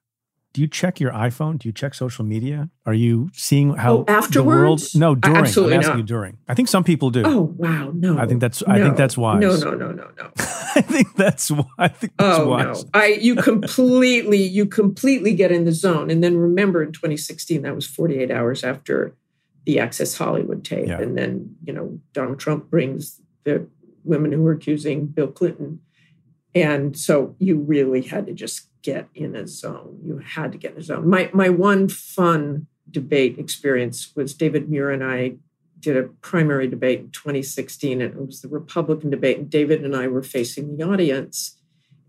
[0.52, 1.58] do you check your iPhone?
[1.58, 2.70] Do you check social media?
[2.84, 4.32] Are you seeing how oh, afterwards?
[4.32, 5.36] The world, no, during.
[5.38, 5.98] Absolutely I'm asking not.
[5.98, 6.38] you during.
[6.48, 7.22] I think some people do.
[7.24, 8.18] Oh wow, no.
[8.18, 8.62] I think that's.
[8.64, 9.40] I think that's wise.
[9.40, 10.30] No, no, no, no, no.
[10.74, 11.64] I think that's why.
[11.78, 12.84] I think that's Oh wise.
[12.84, 12.90] no!
[12.94, 17.74] I you completely you completely get in the zone, and then remember in 2016 that
[17.74, 19.14] was 48 hours after
[19.66, 21.00] the Access Hollywood tape, Yeah.
[21.00, 23.66] and then you know Donald Trump brings the
[24.04, 25.80] women who were accusing Bill Clinton,
[26.54, 29.98] and so you really had to just get in a zone.
[30.02, 31.08] You had to get in a zone.
[31.08, 35.36] My my one fun debate experience was David Muir and I
[35.78, 39.38] did a primary debate in 2016, and it was the Republican debate.
[39.38, 41.56] And David and I were facing the audience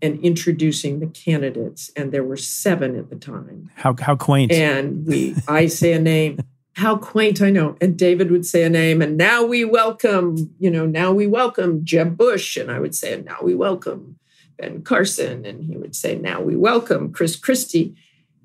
[0.02, 3.70] and introducing the candidates, and there were seven at the time.
[3.76, 4.52] How how quaint.
[4.52, 6.38] And we, I say a name.
[6.74, 7.76] How quaint, I know.
[7.80, 11.84] And David would say a name, and now we welcome, you know, now we welcome
[11.84, 14.18] Jeb Bush, and I would say, and now we welcome
[14.58, 17.94] Ben Carson, and he would say, now we welcome Chris Christie.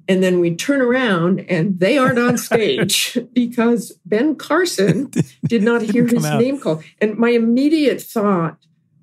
[0.09, 5.11] And then we turn around and they aren't on stage because Ben Carson
[5.47, 6.39] did not hear his out.
[6.39, 6.83] name called.
[7.01, 8.57] And my immediate thought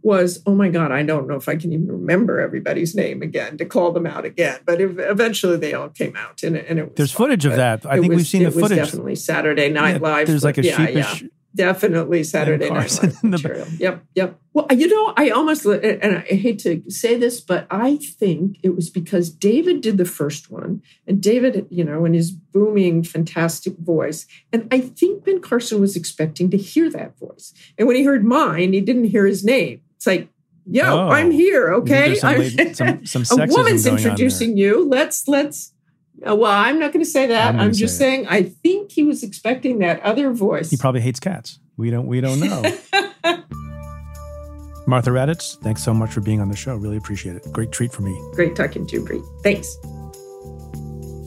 [0.05, 2.98] was, oh my God, I don't know if I can even remember everybody's mm.
[2.98, 4.61] name again to call them out again.
[4.64, 7.26] But ev- eventually they all came out and, it- and it was There's fun.
[7.28, 7.86] footage of that.
[7.86, 8.78] I think we've was- seen the it was footage.
[8.78, 10.26] definitely Saturday Night Yeah, Live.
[10.26, 11.22] There's like a yeah, sheepish.
[11.22, 11.28] yeah.
[11.57, 13.68] Definitely Saturday Night Live material.
[13.78, 14.40] Yep, yep.
[14.52, 18.74] Well, you know, I almost, and I hate to say this, but I think it
[18.74, 23.78] was because David did the first one, and David, you know, in his booming, fantastic
[23.78, 28.02] voice, and I think Ben Carson was expecting to hear that voice, and when he
[28.02, 29.80] heard mine, he didn't hear his name.
[29.97, 30.28] It's like,
[30.66, 31.09] yo, Oh.
[31.09, 32.14] I'm here, okay?
[32.14, 34.12] Some I'm- some- some a woman's going on there.
[34.12, 34.88] introducing you.
[34.88, 35.72] Let's let's.
[36.26, 37.55] uh, well, I'm not going to say that.
[37.55, 38.26] I'm I'm, just say saying.
[38.28, 40.70] I think he was expecting that other voice.
[40.70, 41.59] He probably hates cats.
[41.76, 42.07] We don't.
[42.07, 42.62] We don't know.
[44.86, 46.76] Martha Raddatz, thanks so much for being on the show.
[46.76, 47.51] Really appreciate it.
[47.53, 48.14] Great treat for me.
[48.34, 49.24] Great talking to you, Preet.
[49.42, 49.76] Thanks.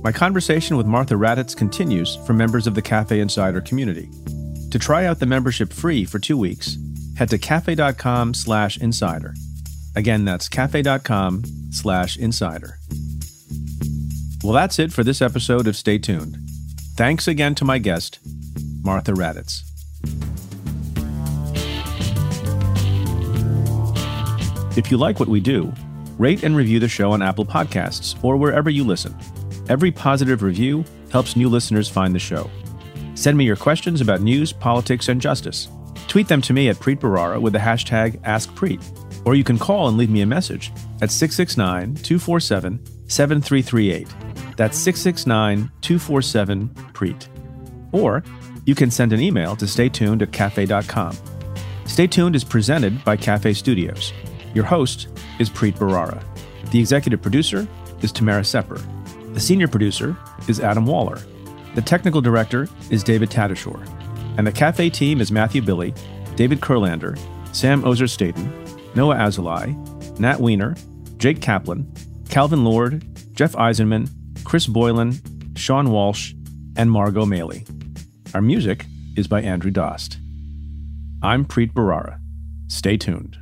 [0.03, 4.09] My conversation with Martha Raddatz continues for members of the Cafe Insider community.
[4.69, 6.77] To try out the membership free for two weeks,
[7.17, 9.33] head to cafe.com slash insider.
[9.95, 12.77] Again, that's cafe.com slash insider.
[14.43, 16.37] Well, that's it for this episode of Stay Tuned.
[16.95, 18.19] Thanks again to my guest,
[18.83, 19.63] Martha Raddatz.
[24.77, 25.73] If you like what we do,
[26.19, 29.15] rate and review the show on Apple Podcasts or wherever you listen.
[29.69, 32.49] Every positive review helps new listeners find the show.
[33.15, 35.67] Send me your questions about news, politics, and justice.
[36.07, 38.81] Tweet them to me at Preet Bharara with the hashtag AskPreet.
[39.25, 44.07] Or you can call and leave me a message at 669 247 7338.
[44.55, 47.27] That's 669 247 Preet.
[47.91, 48.23] Or
[48.65, 51.15] you can send an email to staytuned at cafe.com.
[51.85, 54.11] Stay Tuned is presented by Cafe Studios.
[54.53, 55.07] Your host
[55.39, 56.23] is Preet Bharara.
[56.71, 57.67] The executive producer
[58.01, 58.81] is Tamara Sepper.
[59.33, 61.19] The senior producer is Adam Waller.
[61.75, 63.96] The technical director is David Tatasciore.
[64.37, 65.93] And the cafe team is Matthew Billy,
[66.35, 67.17] David Kurlander,
[67.53, 68.51] Sam Ozer Staten,
[68.93, 69.75] Noah Azulai,
[70.19, 70.75] Nat Weiner,
[71.17, 71.91] Jake Kaplan,
[72.29, 74.09] Calvin Lord, Jeff Eisenman,
[74.43, 75.19] Chris Boylan,
[75.55, 76.33] Sean Walsh,
[76.75, 77.67] and Margot Maley.
[78.35, 78.85] Our music
[79.15, 80.19] is by Andrew Dost.
[81.23, 82.19] I'm Preet Bharara.
[82.67, 83.39] Stay tuned.